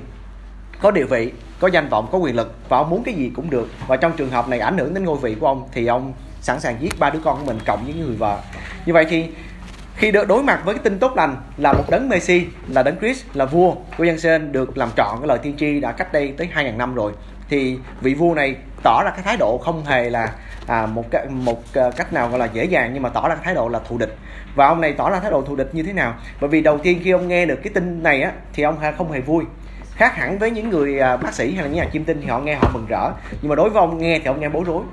có 0.81 0.91
địa 0.91 1.03
vị 1.03 1.31
có 1.59 1.67
danh 1.67 1.89
vọng 1.89 2.07
có 2.11 2.17
quyền 2.17 2.35
lực 2.35 2.55
và 2.69 2.77
ông 2.77 2.89
muốn 2.89 3.03
cái 3.03 3.13
gì 3.13 3.31
cũng 3.35 3.49
được. 3.49 3.69
Và 3.87 3.97
trong 3.97 4.11
trường 4.17 4.29
hợp 4.29 4.47
này 4.47 4.59
ảnh 4.59 4.77
hưởng 4.77 4.93
đến 4.93 5.05
ngôi 5.05 5.17
vị 5.17 5.35
của 5.39 5.47
ông 5.47 5.67
thì 5.71 5.85
ông 5.85 6.13
sẵn 6.43 6.59
sàng 6.59 6.75
giết 6.79 6.99
ba 6.99 7.09
đứa 7.09 7.19
con 7.23 7.39
của 7.39 7.45
mình 7.45 7.59
cộng 7.65 7.83
với 7.85 7.93
người 7.93 8.15
vợ. 8.15 8.39
Như 8.85 8.93
vậy 8.93 9.05
thì 9.09 9.27
khi 9.95 10.11
đối 10.11 10.43
mặt 10.43 10.61
với 10.65 10.75
cái 10.75 10.83
tin 10.83 10.99
tốt 10.99 11.13
lành 11.15 11.35
là 11.57 11.73
một 11.73 11.83
đấng 11.89 12.09
Messi 12.09 12.45
là 12.67 12.83
đấng 12.83 12.99
Christ 12.99 13.25
là 13.33 13.45
vua 13.45 13.75
của 13.97 14.03
dân 14.03 14.19
Sen 14.19 14.51
được 14.51 14.77
làm 14.77 14.89
trọn 14.97 15.17
cái 15.19 15.27
lời 15.27 15.37
tiên 15.37 15.55
tri 15.57 15.79
đã 15.79 15.91
cách 15.91 16.13
đây 16.13 16.33
tới 16.37 16.49
2.000 16.55 16.77
năm 16.77 16.95
rồi. 16.95 17.11
Thì 17.49 17.77
vị 18.01 18.13
vua 18.13 18.33
này 18.33 18.55
tỏ 18.83 19.03
ra 19.03 19.11
cái 19.11 19.23
thái 19.23 19.37
độ 19.37 19.57
không 19.57 19.85
hề 19.85 20.09
là 20.09 20.33
à, 20.67 20.85
một 20.85 21.05
cái 21.11 21.27
một 21.29 21.61
à, 21.73 21.91
cách 21.95 22.13
nào 22.13 22.29
gọi 22.29 22.39
là 22.39 22.45
dễ 22.53 22.65
dàng 22.65 22.91
nhưng 22.93 23.03
mà 23.03 23.09
tỏ 23.09 23.29
ra 23.29 23.35
cái 23.35 23.43
thái 23.45 23.55
độ 23.55 23.67
là 23.67 23.79
thù 23.79 23.97
địch. 23.97 24.17
Và 24.55 24.67
ông 24.67 24.81
này 24.81 24.93
tỏ 24.93 25.09
ra 25.09 25.19
thái 25.19 25.31
độ 25.31 25.41
thù 25.41 25.55
địch 25.55 25.69
như 25.73 25.83
thế 25.83 25.93
nào? 25.93 26.15
Bởi 26.41 26.49
vì 26.49 26.61
đầu 26.61 26.77
tiên 26.77 26.99
khi 27.03 27.11
ông 27.11 27.27
nghe 27.27 27.45
được 27.45 27.59
cái 27.63 27.73
tin 27.73 28.03
này 28.03 28.21
á 28.21 28.31
thì 28.53 28.63
ông 28.63 28.77
không 28.97 29.11
hề 29.11 29.19
vui. 29.19 29.43
Khác 29.95 30.15
hẳn 30.15 30.39
với 30.39 30.51
những 30.51 30.69
người 30.69 30.99
à, 30.99 31.17
bác 31.17 31.33
sĩ 31.33 31.53
hay 31.53 31.63
là 31.63 31.69
những 31.69 31.77
nhà 31.77 31.89
chiêm 31.93 32.03
tinh 32.03 32.21
thì 32.21 32.27
họ 32.27 32.39
nghe 32.39 32.55
họ 32.55 32.69
mừng 32.73 32.85
rỡ. 32.89 33.11
Nhưng 33.41 33.49
mà 33.49 33.55
đối 33.55 33.69
với 33.69 33.79
ông 33.79 33.97
nghe 33.97 34.19
thì 34.19 34.25
ông 34.25 34.41
nghe 34.41 34.49
bối 34.49 34.63
rối 34.67 34.83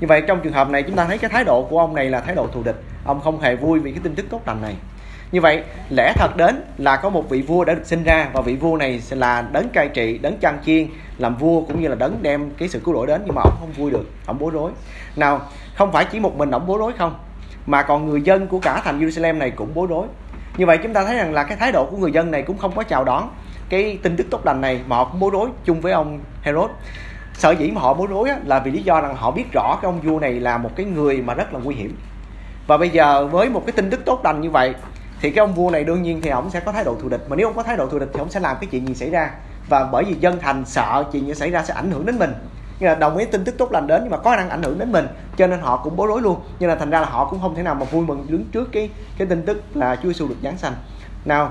như 0.00 0.06
vậy 0.06 0.22
trong 0.26 0.40
trường 0.40 0.52
hợp 0.52 0.70
này 0.70 0.82
chúng 0.82 0.96
ta 0.96 1.04
thấy 1.04 1.18
cái 1.18 1.30
thái 1.30 1.44
độ 1.44 1.62
của 1.62 1.78
ông 1.78 1.94
này 1.94 2.10
là 2.10 2.20
thái 2.20 2.34
độ 2.34 2.46
thù 2.46 2.62
địch. 2.62 2.76
Ông 3.04 3.20
không 3.20 3.40
hề 3.40 3.56
vui 3.56 3.78
vì 3.78 3.92
cái 3.92 4.00
tin 4.04 4.14
tức 4.14 4.26
tốt 4.30 4.40
lành 4.46 4.62
này. 4.62 4.74
Như 5.32 5.40
vậy, 5.40 5.62
lẽ 5.90 6.12
thật 6.16 6.36
đến 6.36 6.64
là 6.78 6.96
có 6.96 7.08
một 7.08 7.30
vị 7.30 7.42
vua 7.42 7.64
đã 7.64 7.74
được 7.74 7.86
sinh 7.86 8.04
ra 8.04 8.28
và 8.32 8.40
vị 8.40 8.56
vua 8.56 8.76
này 8.76 9.00
sẽ 9.00 9.16
là 9.16 9.42
đấng 9.52 9.68
cai 9.68 9.88
trị, 9.88 10.18
đấng 10.18 10.38
chăn 10.38 10.58
chiên, 10.66 10.86
làm 11.18 11.36
vua 11.36 11.60
cũng 11.60 11.80
như 11.80 11.88
là 11.88 11.94
đấng 11.94 12.22
đem 12.22 12.50
cái 12.50 12.68
sự 12.68 12.80
cứu 12.84 12.94
rỗi 12.94 13.06
đến 13.06 13.22
nhưng 13.24 13.34
mà 13.34 13.42
ông 13.42 13.56
không 13.60 13.72
vui 13.72 13.90
được, 13.90 14.10
ông 14.26 14.38
bối 14.38 14.50
rối. 14.50 14.70
Nào, 15.16 15.40
không 15.74 15.92
phải 15.92 16.04
chỉ 16.04 16.20
một 16.20 16.36
mình 16.36 16.50
ông 16.50 16.66
bối 16.66 16.78
rối 16.78 16.92
không, 16.98 17.18
mà 17.66 17.82
còn 17.82 18.10
người 18.10 18.22
dân 18.22 18.46
của 18.46 18.58
cả 18.58 18.80
thành 18.84 19.00
Jerusalem 19.00 19.38
này 19.38 19.50
cũng 19.50 19.74
bối 19.74 19.86
rối. 19.90 20.06
Như 20.56 20.66
vậy 20.66 20.78
chúng 20.82 20.92
ta 20.92 21.04
thấy 21.04 21.16
rằng 21.16 21.34
là 21.34 21.44
cái 21.44 21.56
thái 21.56 21.72
độ 21.72 21.86
của 21.90 21.96
người 21.96 22.12
dân 22.12 22.30
này 22.30 22.42
cũng 22.42 22.58
không 22.58 22.72
có 22.76 22.82
chào 22.82 23.04
đón 23.04 23.30
cái 23.68 23.98
tin 24.02 24.16
tức 24.16 24.26
tốt 24.30 24.46
lành 24.46 24.60
này 24.60 24.80
mà 24.86 24.96
họ 24.96 25.04
cũng 25.04 25.20
bối 25.20 25.30
rối 25.32 25.48
chung 25.64 25.80
với 25.80 25.92
ông 25.92 26.20
Herod 26.42 26.70
sở 27.34 27.50
dĩ 27.50 27.70
mà 27.70 27.80
họ 27.80 27.94
bối 27.94 28.06
rối 28.10 28.28
á, 28.28 28.38
là 28.44 28.58
vì 28.58 28.70
lý 28.70 28.82
do 28.82 29.00
rằng 29.00 29.16
họ 29.16 29.30
biết 29.30 29.44
rõ 29.52 29.78
cái 29.82 29.88
ông 29.88 30.00
vua 30.00 30.20
này 30.20 30.32
là 30.32 30.58
một 30.58 30.70
cái 30.76 30.86
người 30.86 31.22
mà 31.22 31.34
rất 31.34 31.54
là 31.54 31.60
nguy 31.64 31.74
hiểm. 31.74 31.96
Và 32.66 32.76
bây 32.76 32.90
giờ 32.90 33.26
với 33.26 33.48
một 33.48 33.62
cái 33.66 33.72
tin 33.72 33.90
tức 33.90 34.00
tốt 34.04 34.20
lành 34.24 34.40
như 34.40 34.50
vậy 34.50 34.74
thì 35.20 35.30
cái 35.30 35.40
ông 35.40 35.54
vua 35.54 35.70
này 35.70 35.84
đương 35.84 36.02
nhiên 36.02 36.20
thì 36.20 36.30
ông 36.30 36.50
sẽ 36.50 36.60
có 36.60 36.72
thái 36.72 36.84
độ 36.84 36.96
thù 37.02 37.08
địch. 37.08 37.24
Mà 37.28 37.36
nếu 37.36 37.48
ông 37.48 37.56
có 37.56 37.62
thái 37.62 37.76
độ 37.76 37.86
thù 37.86 37.98
địch 37.98 38.10
thì 38.12 38.18
ông 38.18 38.30
sẽ 38.30 38.40
làm 38.40 38.56
cái 38.60 38.68
chuyện 38.70 38.88
gì 38.88 38.94
xảy 38.94 39.10
ra? 39.10 39.30
Và 39.68 39.88
bởi 39.92 40.04
vì 40.04 40.14
dân 40.14 40.38
thành 40.40 40.64
sợ 40.64 41.04
chuyện 41.12 41.26
gì 41.26 41.34
xảy 41.34 41.50
ra 41.50 41.62
sẽ 41.62 41.74
ảnh 41.74 41.90
hưởng 41.90 42.06
đến 42.06 42.18
mình. 42.18 42.32
Nhưng 42.80 42.88
là 42.88 42.94
đồng 42.94 43.16
ý 43.16 43.24
tin 43.24 43.44
tức 43.44 43.58
tốt 43.58 43.72
lành 43.72 43.86
đến 43.86 44.00
nhưng 44.02 44.10
mà 44.10 44.16
có 44.16 44.30
khả 44.30 44.36
năng 44.36 44.50
ảnh 44.50 44.62
hưởng 44.62 44.78
đến 44.78 44.92
mình 44.92 45.06
cho 45.36 45.46
nên 45.46 45.60
họ 45.60 45.76
cũng 45.76 45.96
bối 45.96 46.08
rối 46.08 46.22
luôn. 46.22 46.40
Nhưng 46.58 46.68
là 46.68 46.74
thành 46.74 46.90
ra 46.90 47.00
là 47.00 47.06
họ 47.06 47.24
cũng 47.24 47.40
không 47.40 47.54
thể 47.54 47.62
nào 47.62 47.74
mà 47.74 47.84
vui 47.84 48.06
mừng 48.06 48.26
đứng 48.28 48.44
trước 48.52 48.72
cái 48.72 48.90
cái 49.18 49.26
tin 49.26 49.42
tức 49.42 49.62
là 49.74 49.96
Chúa 49.96 50.08
Giêsu 50.08 50.28
được 50.28 50.36
giáng 50.42 50.58
sanh. 50.58 50.72
Nào 51.24 51.50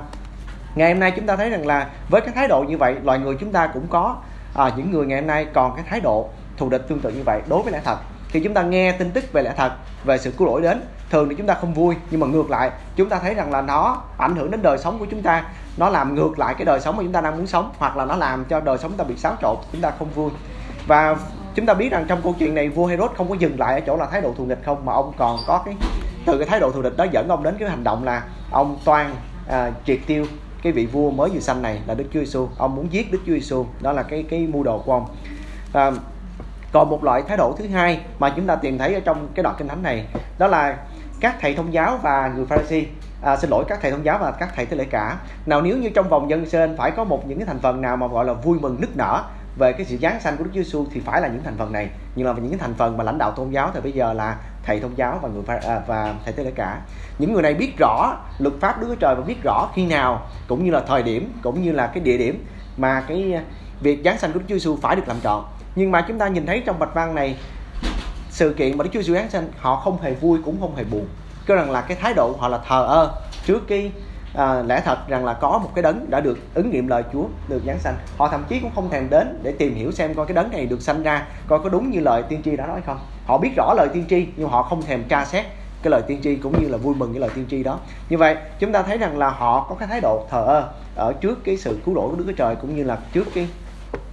ngày 0.75 0.91
hôm 0.91 0.99
nay 0.99 1.11
chúng 1.15 1.25
ta 1.25 1.35
thấy 1.35 1.49
rằng 1.49 1.67
là 1.67 1.89
với 2.09 2.21
cái 2.21 2.33
thái 2.35 2.47
độ 2.47 2.63
như 2.67 2.77
vậy 2.77 2.95
loài 3.03 3.19
người 3.19 3.35
chúng 3.39 3.51
ta 3.51 3.67
cũng 3.67 3.87
có 3.89 4.15
à, 4.53 4.71
những 4.77 4.91
người 4.91 5.05
ngày 5.05 5.19
hôm 5.19 5.27
nay 5.27 5.47
còn 5.53 5.75
cái 5.75 5.85
thái 5.89 5.99
độ 5.99 6.29
thù 6.57 6.69
địch 6.69 6.85
tương 6.87 6.99
tự 6.99 7.09
như 7.09 7.23
vậy 7.25 7.41
đối 7.49 7.63
với 7.63 7.73
lẽ 7.73 7.81
thật. 7.83 7.97
Khi 8.29 8.39
chúng 8.39 8.53
ta 8.53 8.61
nghe 8.63 8.91
tin 8.91 9.11
tức 9.11 9.23
về 9.33 9.41
lẽ 9.41 9.53
thật 9.57 9.71
về 10.03 10.17
sự 10.17 10.31
cứu 10.31 10.47
rỗi 10.47 10.61
đến. 10.61 10.81
Thường 11.09 11.29
thì 11.29 11.35
chúng 11.35 11.47
ta 11.47 11.53
không 11.53 11.73
vui 11.73 11.95
nhưng 12.11 12.19
mà 12.19 12.27
ngược 12.27 12.49
lại 12.49 12.71
chúng 12.95 13.09
ta 13.09 13.19
thấy 13.19 13.33
rằng 13.33 13.51
là 13.51 13.61
nó 13.61 14.01
ảnh 14.17 14.35
hưởng 14.35 14.51
đến 14.51 14.61
đời 14.61 14.77
sống 14.77 14.99
của 14.99 15.05
chúng 15.11 15.21
ta. 15.21 15.45
Nó 15.77 15.89
làm 15.89 16.15
ngược 16.15 16.39
lại 16.39 16.55
cái 16.57 16.65
đời 16.65 16.79
sống 16.79 16.97
mà 16.97 17.03
chúng 17.03 17.11
ta 17.11 17.21
đang 17.21 17.37
muốn 17.37 17.47
sống 17.47 17.71
hoặc 17.77 17.97
là 17.97 18.05
nó 18.05 18.15
làm 18.15 18.45
cho 18.45 18.59
đời 18.59 18.77
sống 18.77 18.91
chúng 18.91 18.97
ta 18.97 19.03
bị 19.03 19.17
xáo 19.17 19.35
trộn 19.41 19.57
chúng 19.71 19.81
ta 19.81 19.91
không 19.99 20.09
vui. 20.09 20.31
Và 20.87 21.15
chúng 21.55 21.65
ta 21.65 21.73
biết 21.73 21.91
rằng 21.91 22.05
trong 22.07 22.21
câu 22.23 22.35
chuyện 22.39 22.55
này 22.55 22.69
vua 22.69 22.85
Herod 22.85 23.11
không 23.17 23.29
có 23.29 23.35
dừng 23.35 23.59
lại 23.59 23.73
ở 23.73 23.79
chỗ 23.79 23.97
là 23.97 24.05
thái 24.05 24.21
độ 24.21 24.33
thù 24.37 24.45
địch 24.45 24.59
không 24.65 24.85
mà 24.85 24.93
ông 24.93 25.13
còn 25.17 25.39
có 25.47 25.61
cái 25.65 25.75
từ 26.25 26.37
cái 26.37 26.47
thái 26.47 26.59
độ 26.59 26.71
thù 26.71 26.81
địch 26.81 26.97
đó 26.97 27.05
dẫn 27.11 27.27
ông 27.27 27.43
đến 27.43 27.55
cái 27.59 27.69
hành 27.69 27.83
động 27.83 28.03
là 28.03 28.23
ông 28.51 28.77
toan 28.85 29.15
à, 29.47 29.71
triệt 29.85 29.99
tiêu 30.07 30.25
cái 30.63 30.73
vị 30.73 30.85
vua 30.85 31.11
mới 31.11 31.29
vừa 31.29 31.39
sanh 31.39 31.61
này 31.61 31.81
là 31.87 31.93
Đức 31.93 32.05
Chúa 32.13 32.19
Giêsu 32.19 32.47
ông 32.57 32.75
muốn 32.75 32.87
giết 32.91 33.11
Đức 33.11 33.19
Chúa 33.25 33.33
Giêsu 33.33 33.65
đó 33.81 33.91
là 33.91 34.03
cái 34.03 34.25
cái 34.29 34.47
mưu 34.47 34.63
đồ 34.63 34.79
của 34.85 34.93
ông. 34.93 35.05
À, 35.73 35.91
còn 36.71 36.89
một 36.89 37.03
loại 37.03 37.23
thái 37.27 37.37
độ 37.37 37.55
thứ 37.57 37.67
hai 37.67 38.01
mà 38.19 38.33
chúng 38.35 38.47
ta 38.47 38.55
tìm 38.55 38.77
thấy 38.77 38.93
ở 38.93 38.99
trong 38.99 39.27
cái 39.35 39.43
đoạn 39.43 39.55
kinh 39.57 39.67
thánh 39.67 39.83
này 39.83 40.05
đó 40.37 40.47
là 40.47 40.77
các 41.19 41.35
thầy 41.41 41.55
thông 41.55 41.73
giáo 41.73 41.99
và 42.03 42.33
người 42.35 42.45
Pharisee 42.45 42.85
à, 43.21 43.37
xin 43.37 43.49
lỗi 43.49 43.65
các 43.67 43.79
thầy 43.81 43.91
thông 43.91 44.05
giáo 44.05 44.17
và 44.21 44.31
các 44.31 44.49
thầy 44.55 44.65
tế 44.65 44.77
lễ 44.77 44.85
cả. 44.85 45.17
Nào 45.45 45.61
nếu 45.61 45.77
như 45.77 45.89
trong 45.89 46.09
vòng 46.09 46.29
dân 46.29 46.45
sên 46.45 46.77
phải 46.77 46.91
có 46.91 47.03
một 47.03 47.27
những 47.27 47.37
cái 47.37 47.47
thành 47.47 47.59
phần 47.59 47.81
nào 47.81 47.97
mà 47.97 48.07
gọi 48.07 48.25
là 48.25 48.33
vui 48.33 48.59
mừng 48.59 48.81
nức 48.81 48.97
nở 48.97 49.23
về 49.57 49.73
cái 49.73 49.85
sự 49.85 49.97
giáng 49.97 50.19
sanh 50.21 50.37
của 50.37 50.43
Đức 50.43 50.49
Chúa 50.53 50.63
Giêsu 50.63 50.85
thì 50.93 50.99
phải 50.99 51.21
là 51.21 51.27
những 51.27 51.43
thành 51.43 51.57
phần 51.57 51.71
này. 51.71 51.89
Nhưng 52.15 52.27
là 52.27 52.33
những 52.33 52.49
cái 52.49 52.59
thành 52.59 52.73
phần 52.73 52.97
mà 52.97 53.03
lãnh 53.03 53.17
đạo 53.17 53.31
tôn 53.31 53.49
giáo 53.49 53.71
thì 53.73 53.81
bây 53.81 53.91
giờ 53.91 54.13
là 54.13 54.37
thầy 54.63 54.79
thông 54.79 54.97
giáo 54.97 55.19
và 55.21 55.29
người 55.29 55.43
à, 55.47 55.81
và 55.87 56.13
thầy 56.23 56.33
tế 56.33 56.43
lễ 56.43 56.51
cả. 56.55 56.81
Những 57.19 57.33
người 57.33 57.41
này 57.41 57.53
biết 57.53 57.73
rõ 57.79 58.17
luật 58.39 58.53
pháp 58.59 58.81
Đức 58.81 58.87
Chúa 58.89 58.95
Trời 58.95 59.15
và 59.15 59.21
biết 59.21 59.43
rõ 59.43 59.69
khi 59.75 59.85
nào 59.85 60.27
cũng 60.47 60.65
như 60.65 60.71
là 60.71 60.79
thời 60.87 61.03
điểm 61.03 61.33
cũng 61.41 61.63
như 61.63 61.71
là 61.71 61.87
cái 61.87 62.03
địa 62.03 62.17
điểm 62.17 62.45
mà 62.77 63.03
cái 63.07 63.39
việc 63.81 64.01
giáng 64.05 64.17
sanh 64.17 64.33
của 64.33 64.39
Đức 64.39 64.45
Chúa 64.49 64.55
Giêsu 64.55 64.77
phải 64.81 64.95
được 64.95 65.07
làm 65.07 65.17
trọn. 65.23 65.43
Nhưng 65.75 65.91
mà 65.91 66.05
chúng 66.07 66.17
ta 66.17 66.27
nhìn 66.27 66.45
thấy 66.45 66.63
trong 66.65 66.79
bạch 66.79 66.93
văn 66.93 67.15
này 67.15 67.37
sự 68.29 68.53
kiện 68.53 68.77
mà 68.77 68.83
Đức 68.83 68.89
Chúa 68.93 69.01
Giêsu 69.01 69.13
giáng 69.13 69.29
sanh 69.29 69.47
họ 69.57 69.75
không 69.75 70.01
hề 70.01 70.13
vui 70.13 70.39
cũng 70.45 70.59
không 70.59 70.75
hề 70.75 70.83
buồn. 70.83 71.07
Cho 71.47 71.55
rằng 71.55 71.71
là 71.71 71.81
cái 71.81 71.97
thái 72.01 72.13
độ 72.13 72.35
họ 72.39 72.47
là 72.47 72.59
thờ 72.67 72.85
ơ 72.85 73.11
trước 73.45 73.67
cái 73.67 73.91
à, 74.33 74.61
lẽ 74.61 74.81
thật 74.85 74.97
rằng 75.07 75.25
là 75.25 75.33
có 75.33 75.57
một 75.57 75.69
cái 75.75 75.83
đấng 75.83 76.09
đã 76.09 76.19
được 76.19 76.39
ứng 76.53 76.69
nghiệm 76.69 76.87
lời 76.87 77.03
Chúa 77.13 77.25
được 77.47 77.61
giáng 77.65 77.79
sanh. 77.79 77.95
Họ 78.17 78.29
thậm 78.29 78.43
chí 78.49 78.59
cũng 78.59 78.71
không 78.75 78.89
thèm 78.89 79.09
đến 79.09 79.39
để 79.43 79.51
tìm 79.51 79.75
hiểu 79.75 79.91
xem 79.91 80.13
coi 80.13 80.25
cái 80.25 80.35
đấng 80.35 80.51
này 80.51 80.65
được 80.65 80.81
sanh 80.81 81.03
ra 81.03 81.27
coi 81.47 81.59
có 81.59 81.69
đúng 81.69 81.91
như 81.91 81.99
lời 81.99 82.23
tiên 82.29 82.41
tri 82.45 82.55
đã 82.57 82.67
nói 82.67 82.81
không. 82.85 82.99
Họ 83.25 83.37
biết 83.37 83.51
rõ 83.57 83.73
lời 83.77 83.87
tiên 83.93 84.05
tri 84.09 84.27
nhưng 84.35 84.49
họ 84.49 84.63
không 84.63 84.81
thèm 84.81 85.03
tra 85.03 85.25
xét 85.25 85.45
cái 85.83 85.91
lời 85.91 86.01
tiên 86.07 86.19
tri 86.23 86.35
cũng 86.35 86.61
như 86.61 86.69
là 86.69 86.77
vui 86.77 86.95
mừng 86.95 87.13
cái 87.13 87.19
lời 87.19 87.29
tiên 87.35 87.45
tri 87.49 87.63
đó. 87.63 87.79
Như 88.09 88.17
vậy 88.17 88.35
chúng 88.59 88.71
ta 88.71 88.83
thấy 88.83 88.97
rằng 88.97 89.17
là 89.17 89.29
họ 89.29 89.65
có 89.69 89.75
cái 89.75 89.87
thái 89.87 90.01
độ 90.01 90.27
thờ 90.29 90.45
ơ 90.45 90.69
ở 90.95 91.13
trước 91.13 91.43
cái 91.43 91.57
sự 91.57 91.79
cứu 91.85 91.95
rỗi 91.95 92.09
của 92.09 92.15
Đức 92.15 92.23
Chúa 92.27 92.33
Trời 92.33 92.55
cũng 92.55 92.75
như 92.75 92.83
là 92.83 92.97
trước 93.13 93.27
cái 93.35 93.47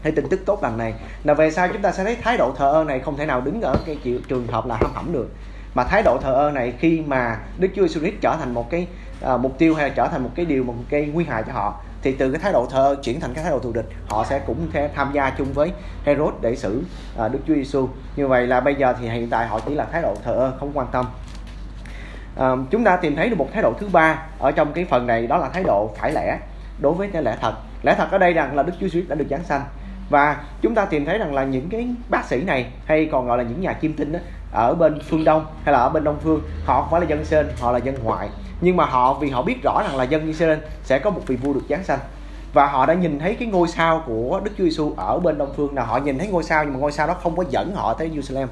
hay 0.03 0.13
tin 0.13 0.29
tức 0.29 0.41
tốt 0.47 0.63
lành 0.63 0.79
này. 0.79 0.95
Là 1.25 1.35
về 1.35 1.51
sau 1.51 1.69
chúng 1.69 1.83
ta 1.83 1.93
sẽ 1.93 2.05
thấy 2.05 2.17
thái 2.17 2.37
độ 2.37 2.53
thờ 2.57 2.73
ơ 2.73 2.85
này 2.85 3.01
không 3.01 3.17
thể 3.17 3.27
nào 3.27 3.41
đứng 3.41 3.63
ở 3.63 3.77
cái 3.87 3.99
trường 4.29 4.47
hợp 4.47 4.67
là 4.67 4.77
hâm 4.81 4.91
hẩm 4.95 5.13
được. 5.13 5.29
Mà 5.75 5.85
thái 5.85 6.03
độ 6.03 6.19
thờ 6.23 6.33
ơ 6.33 6.51
này 6.51 6.73
khi 6.79 7.03
mà 7.07 7.39
Đức 7.59 7.69
Chúa 7.77 7.83
Jesus 7.83 8.01
Christ 8.01 8.21
trở 8.21 8.37
thành 8.37 8.55
một 8.55 8.71
cái 8.71 8.87
à, 9.23 9.37
mục 9.37 9.59
tiêu 9.59 9.75
hay 9.75 9.89
là 9.89 9.95
trở 9.97 10.09
thành 10.09 10.23
một 10.23 10.31
cái 10.35 10.47
điều 10.47 10.65
một 10.65 10.75
cái 10.89 11.11
nguy 11.13 11.25
hại 11.25 11.43
cho 11.47 11.53
họ 11.53 11.81
thì 12.03 12.13
từ 12.13 12.31
cái 12.31 12.41
thái 12.41 12.53
độ 12.53 12.67
thờ 12.67 12.97
chuyển 13.03 13.21
thành 13.21 13.35
cái 13.35 13.45
thái 13.45 13.53
độ 13.53 13.59
thù 13.59 13.73
địch 13.73 13.87
họ 14.09 14.25
sẽ 14.25 14.39
cũng 14.47 14.69
sẽ 14.73 14.89
tham 14.95 15.11
gia 15.13 15.31
chung 15.31 15.53
với 15.53 15.73
Herod 16.05 16.35
để 16.41 16.57
xử 16.57 16.83
à, 17.19 17.29
Đức 17.29 17.39
Chúa 17.47 17.55
Giêsu 17.55 17.89
như 18.17 18.29
vậy 18.29 18.47
là 18.47 18.61
bây 18.61 18.75
giờ 18.75 18.95
thì 19.01 19.09
hiện 19.09 19.31
tại 19.31 19.47
họ 19.47 19.61
chỉ 19.67 19.75
là 19.75 19.85
thái 19.93 20.03
độ 20.03 20.15
thờ 20.25 20.33
ơ 20.33 20.53
không 20.61 20.71
quan 20.75 20.87
tâm. 20.93 21.07
À, 22.37 22.49
chúng 22.71 22.85
ta 22.85 22.97
tìm 22.97 23.17
thấy 23.17 23.29
được 23.29 23.37
một 23.39 23.49
thái 23.53 23.63
độ 23.63 23.73
thứ 23.81 23.89
ba 23.93 24.23
ở 24.39 24.53
trong 24.53 24.73
cái 24.73 24.85
phần 24.85 25.07
này 25.07 25.27
đó 25.27 25.39
là 25.39 25.49
thái 25.49 25.63
độ 25.63 25.91
phải 25.99 26.13
lẽ 26.13 26.39
đối 26.81 26.93
với 26.93 27.09
cái 27.13 27.23
lẽ 27.23 27.37
thật. 27.41 27.55
Lẽ 27.83 27.95
thật 27.99 28.11
ở 28.11 28.19
đây 28.19 28.33
rằng 28.33 28.57
là 28.57 28.63
Đức 28.63 28.73
Chúa 28.81 28.89
Giêsu 28.89 29.09
đã 29.09 29.15
được 29.15 29.27
giáng 29.31 29.45
sanh. 29.45 29.63
Và 30.11 30.37
chúng 30.61 30.75
ta 30.75 30.85
tìm 30.85 31.05
thấy 31.05 31.19
rằng 31.19 31.35
là 31.35 31.45
những 31.45 31.69
cái 31.69 31.89
bác 32.09 32.25
sĩ 32.25 32.43
này 32.43 32.67
hay 32.87 33.09
còn 33.13 33.27
gọi 33.27 33.39
là 33.39 33.45
những 33.45 33.61
nhà 33.61 33.79
chiêm 33.83 33.93
tinh 33.93 34.13
đó 34.13 34.19
ở 34.53 34.75
bên 34.75 34.99
phương 35.09 35.25
đông 35.25 35.47
hay 35.65 35.73
là 35.73 35.79
ở 35.79 35.89
bên 35.89 36.05
đông 36.05 36.19
phương 36.21 36.43
họ 36.65 36.81
không 36.81 36.91
phải 36.91 37.01
là 37.01 37.07
dân 37.07 37.25
sên 37.25 37.49
họ 37.61 37.73
là 37.73 37.79
dân 37.79 37.95
ngoại 38.03 38.29
nhưng 38.61 38.77
mà 38.77 38.85
họ 38.85 39.15
vì 39.15 39.31
họ 39.31 39.43
biết 39.43 39.63
rõ 39.63 39.83
rằng 39.83 39.97
là 39.97 40.05
dân 40.05 40.27
Israel 40.27 40.59
sẽ 40.85 40.99
có 40.99 41.11
một 41.11 41.21
vị 41.27 41.37
vua 41.37 41.53
được 41.53 41.63
giáng 41.69 41.85
sanh. 41.85 41.99
Và 42.53 42.67
họ 42.67 42.87
đã 42.87 42.95
nhìn 42.95 43.19
thấy 43.19 43.35
cái 43.35 43.49
ngôi 43.49 43.69
sao 43.69 44.03
của 44.07 44.41
Đức 44.45 44.51
Chúa 44.59 44.65
Giêsu 44.65 44.93
ở 44.97 45.19
bên 45.19 45.39
đông 45.39 45.53
phương. 45.57 45.75
Là 45.75 45.85
họ 45.85 45.99
nhìn 45.99 46.19
thấy 46.19 46.29
ngôi 46.29 46.43
sao 46.43 46.65
nhưng 46.65 46.73
mà 46.73 46.79
ngôi 46.81 46.93
sao 46.93 47.07
đó 47.07 47.15
không 47.23 47.37
có 47.37 47.45
dẫn 47.51 47.75
họ 47.75 47.95
tới 47.95 48.11
Jerusalem. 48.11 48.47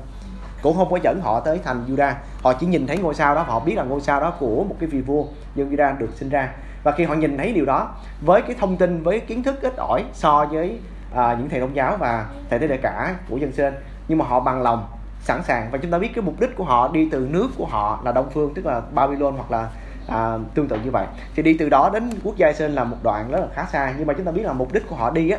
Cũng 0.63 0.77
không 0.77 0.91
có 0.91 0.99
dẫn 1.03 1.21
họ 1.21 1.41
tới 1.41 1.61
thành 1.65 1.85
Juda. 1.89 2.13
Họ 2.43 2.53
chỉ 2.53 2.67
nhìn 2.67 2.87
thấy 2.87 2.99
ngôi 2.99 3.15
sao 3.15 3.35
đó 3.35 3.43
họ 3.43 3.61
biết 3.61 3.75
là 3.75 3.83
ngôi 3.83 4.01
sao 4.01 4.21
đó 4.21 4.33
của 4.39 4.65
một 4.65 4.77
cái 4.81 4.89
vị 4.89 5.01
vua 5.01 5.25
dân 5.55 5.71
Juda 5.71 5.99
được 5.99 6.11
sinh 6.15 6.29
ra. 6.29 6.53
Và 6.83 6.93
khi 6.93 7.05
họ 7.05 7.15
nhìn 7.15 7.39
thấy 7.39 7.53
điều 7.53 7.65
đó 7.65 7.95
với 8.21 8.43
cái 8.43 8.57
thông 8.61 8.77
tin 8.77 9.03
với 9.03 9.21
kiến 9.21 9.43
thức 9.43 9.63
ít 9.63 9.77
ỏi 9.77 10.05
so 10.13 10.47
với 10.51 10.79
à, 11.15 11.37
những 11.39 11.49
thầy 11.49 11.61
tôn 11.61 11.73
giáo 11.73 11.97
và 11.97 12.27
thầy 12.51 12.59
tế 12.59 12.67
đệ 12.67 12.77
cả 12.77 13.15
của 13.31 13.37
dân 13.37 13.53
sinh 13.53 13.75
nhưng 14.09 14.19
mà 14.19 14.25
họ 14.25 14.41
bằng 14.41 14.63
lòng 14.63 14.87
sẵn 15.21 15.43
sàng. 15.43 15.69
Và 15.71 15.79
chúng 15.79 15.91
ta 15.91 15.99
biết 15.99 16.11
cái 16.15 16.23
mục 16.23 16.41
đích 16.41 16.57
của 16.57 16.65
họ 16.65 16.89
đi 16.89 17.09
từ 17.11 17.29
nước 17.31 17.49
của 17.59 17.67
họ 17.67 18.01
là 18.05 18.13
đông 18.13 18.31
phương 18.35 18.55
tức 18.55 18.67
là 18.67 18.81
Babylon 18.95 19.35
hoặc 19.35 19.51
là 19.51 19.69
à, 20.09 20.39
tương 20.55 20.69
tự 20.69 20.77
như 20.85 20.91
vậy. 20.91 21.07
Thì 21.35 21.43
đi 21.43 21.57
từ 21.59 21.69
đó 21.69 21.91
đến 21.93 22.11
quốc 22.25 22.37
gia 22.37 22.49
Israel 22.49 22.73
là 22.73 22.85
một 22.85 22.97
đoạn 23.03 23.31
rất 23.31 23.41
là 23.41 23.47
khá 23.55 23.67
xa 23.73 23.95
nhưng 23.99 24.07
mà 24.07 24.15
chúng 24.15 24.27
ta 24.27 24.33
biết 24.33 24.43
là 24.43 24.53
mục 24.53 24.73
đích 24.73 24.89
của 24.89 24.97
họ 24.97 25.11
đi 25.11 25.31
á 25.31 25.39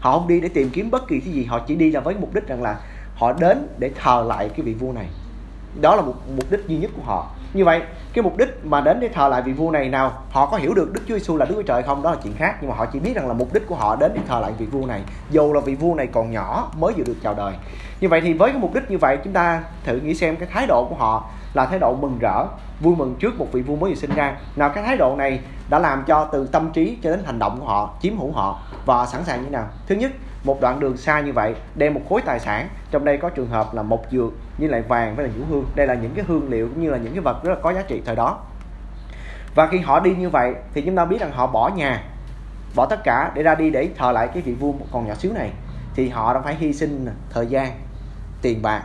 họ 0.00 0.18
không 0.18 0.28
đi 0.28 0.40
để 0.40 0.48
tìm 0.48 0.70
kiếm 0.70 0.90
bất 0.90 1.08
kỳ 1.08 1.20
cái 1.20 1.32
gì 1.32 1.44
họ 1.44 1.60
chỉ 1.66 1.74
đi 1.74 1.90
là 1.90 2.00
với 2.00 2.14
mục 2.20 2.34
đích 2.34 2.46
rằng 2.46 2.62
là 2.62 2.80
họ 3.14 3.32
đến 3.32 3.68
để 3.78 3.90
thờ 4.02 4.24
lại 4.28 4.48
cái 4.48 4.60
vị 4.60 4.74
vua 4.74 4.92
này. 4.92 5.06
Đó 5.80 5.96
là 5.96 6.02
một 6.02 6.14
mục 6.36 6.50
đích 6.50 6.60
duy 6.68 6.76
nhất 6.76 6.90
của 6.96 7.02
họ 7.02 7.30
như 7.52 7.64
vậy, 7.64 7.82
cái 8.12 8.22
mục 8.22 8.36
đích 8.36 8.64
mà 8.64 8.80
đến 8.80 9.00
để 9.00 9.08
thờ 9.08 9.28
lại 9.28 9.42
vị 9.42 9.52
vua 9.52 9.70
này 9.70 9.88
nào, 9.88 10.12
họ 10.30 10.46
có 10.46 10.56
hiểu 10.56 10.74
được 10.74 10.92
Đức 10.92 11.00
Chúa 11.08 11.14
Giêsu 11.14 11.36
là 11.36 11.44
Đức 11.44 11.54
Chúa 11.54 11.62
Trời 11.62 11.82
không? 11.82 12.02
Đó 12.02 12.10
là 12.10 12.16
chuyện 12.22 12.34
khác, 12.36 12.56
nhưng 12.60 12.70
mà 12.70 12.76
họ 12.76 12.86
chỉ 12.86 12.98
biết 12.98 13.14
rằng 13.14 13.28
là 13.28 13.34
mục 13.34 13.52
đích 13.52 13.66
của 13.66 13.74
họ 13.74 13.96
đến 13.96 14.12
để 14.14 14.20
thờ 14.28 14.40
lại 14.40 14.52
vị 14.58 14.66
vua 14.66 14.86
này, 14.86 15.02
dù 15.30 15.52
là 15.52 15.60
vị 15.60 15.74
vua 15.74 15.94
này 15.94 16.06
còn 16.06 16.30
nhỏ 16.30 16.70
mới 16.78 16.92
vừa 16.92 17.04
được 17.04 17.16
chào 17.22 17.34
đời. 17.34 17.54
Như 18.00 18.08
vậy 18.08 18.20
thì 18.20 18.32
với 18.32 18.50
cái 18.50 18.60
mục 18.60 18.74
đích 18.74 18.90
như 18.90 18.98
vậy, 18.98 19.18
chúng 19.24 19.32
ta 19.32 19.62
thử 19.84 19.96
nghĩ 19.96 20.14
xem 20.14 20.36
cái 20.36 20.48
thái 20.52 20.66
độ 20.66 20.86
của 20.90 20.94
họ 20.94 21.30
là 21.54 21.66
thái 21.66 21.78
độ 21.78 21.94
mừng 21.94 22.18
rỡ, 22.20 22.46
vui 22.80 22.96
mừng 22.96 23.14
trước 23.14 23.38
một 23.38 23.46
vị 23.52 23.62
vua 23.62 23.76
mới 23.76 23.90
vừa 23.90 23.96
sinh 23.96 24.14
ra. 24.14 24.36
Nào, 24.56 24.70
cái 24.74 24.84
thái 24.84 24.96
độ 24.96 25.16
này 25.16 25.40
đã 25.70 25.78
làm 25.78 26.04
cho 26.06 26.24
từ 26.24 26.46
tâm 26.46 26.70
trí 26.72 26.98
cho 27.02 27.10
đến 27.10 27.20
hành 27.26 27.38
động 27.38 27.60
của 27.60 27.66
họ, 27.66 27.90
chiếm 28.02 28.18
hữu 28.18 28.32
họ 28.32 28.60
và 28.86 29.06
sẵn 29.06 29.24
sàng 29.24 29.42
như 29.42 29.50
nào? 29.50 29.66
Thứ 29.86 29.94
nhất 29.94 30.10
một 30.44 30.60
đoạn 30.60 30.80
đường 30.80 30.96
xa 30.96 31.20
như 31.20 31.32
vậy, 31.32 31.54
đem 31.74 31.94
một 31.94 32.00
khối 32.08 32.22
tài 32.22 32.40
sản, 32.40 32.68
trong 32.90 33.04
đây 33.04 33.18
có 33.18 33.30
trường 33.30 33.48
hợp 33.48 33.74
là 33.74 33.82
một 33.82 34.04
dược 34.10 34.32
như 34.58 34.66
lại 34.66 34.82
vàng 34.82 35.16
với 35.16 35.28
là 35.28 35.34
nhũ 35.38 35.44
hương. 35.50 35.64
Đây 35.74 35.86
là 35.86 35.94
những 35.94 36.14
cái 36.14 36.24
hương 36.28 36.50
liệu 36.50 36.68
cũng 36.68 36.82
như 36.82 36.90
là 36.90 36.98
những 36.98 37.12
cái 37.12 37.20
vật 37.20 37.44
rất 37.44 37.50
là 37.50 37.60
có 37.62 37.72
giá 37.72 37.82
trị 37.82 38.02
thời 38.06 38.16
đó. 38.16 38.38
Và 39.54 39.66
khi 39.66 39.78
họ 39.78 40.00
đi 40.00 40.14
như 40.14 40.30
vậy, 40.30 40.54
thì 40.74 40.82
chúng 40.82 40.96
ta 40.96 41.04
biết 41.04 41.20
rằng 41.20 41.32
họ 41.32 41.46
bỏ 41.46 41.68
nhà, 41.68 42.02
bỏ 42.74 42.86
tất 42.86 43.04
cả 43.04 43.32
để 43.34 43.42
ra 43.42 43.54
đi 43.54 43.70
để 43.70 43.88
thờ 43.96 44.12
lại 44.12 44.28
cái 44.34 44.42
vị 44.42 44.52
vua 44.52 44.72
còn 44.92 45.08
nhỏ 45.08 45.14
xíu 45.14 45.32
này. 45.32 45.50
Thì 45.94 46.08
họ 46.08 46.34
đã 46.34 46.40
phải 46.40 46.54
hy 46.54 46.72
sinh 46.72 47.06
thời 47.30 47.46
gian, 47.46 47.72
tiền 48.42 48.62
bạc, 48.62 48.82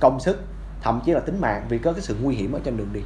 công 0.00 0.20
sức, 0.20 0.44
thậm 0.82 1.00
chí 1.04 1.12
là 1.12 1.20
tính 1.20 1.40
mạng 1.40 1.62
vì 1.68 1.78
có 1.78 1.92
cái 1.92 2.02
sự 2.02 2.16
nguy 2.22 2.34
hiểm 2.34 2.52
ở 2.52 2.60
trên 2.64 2.76
đường 2.76 2.92
đi. 2.92 3.00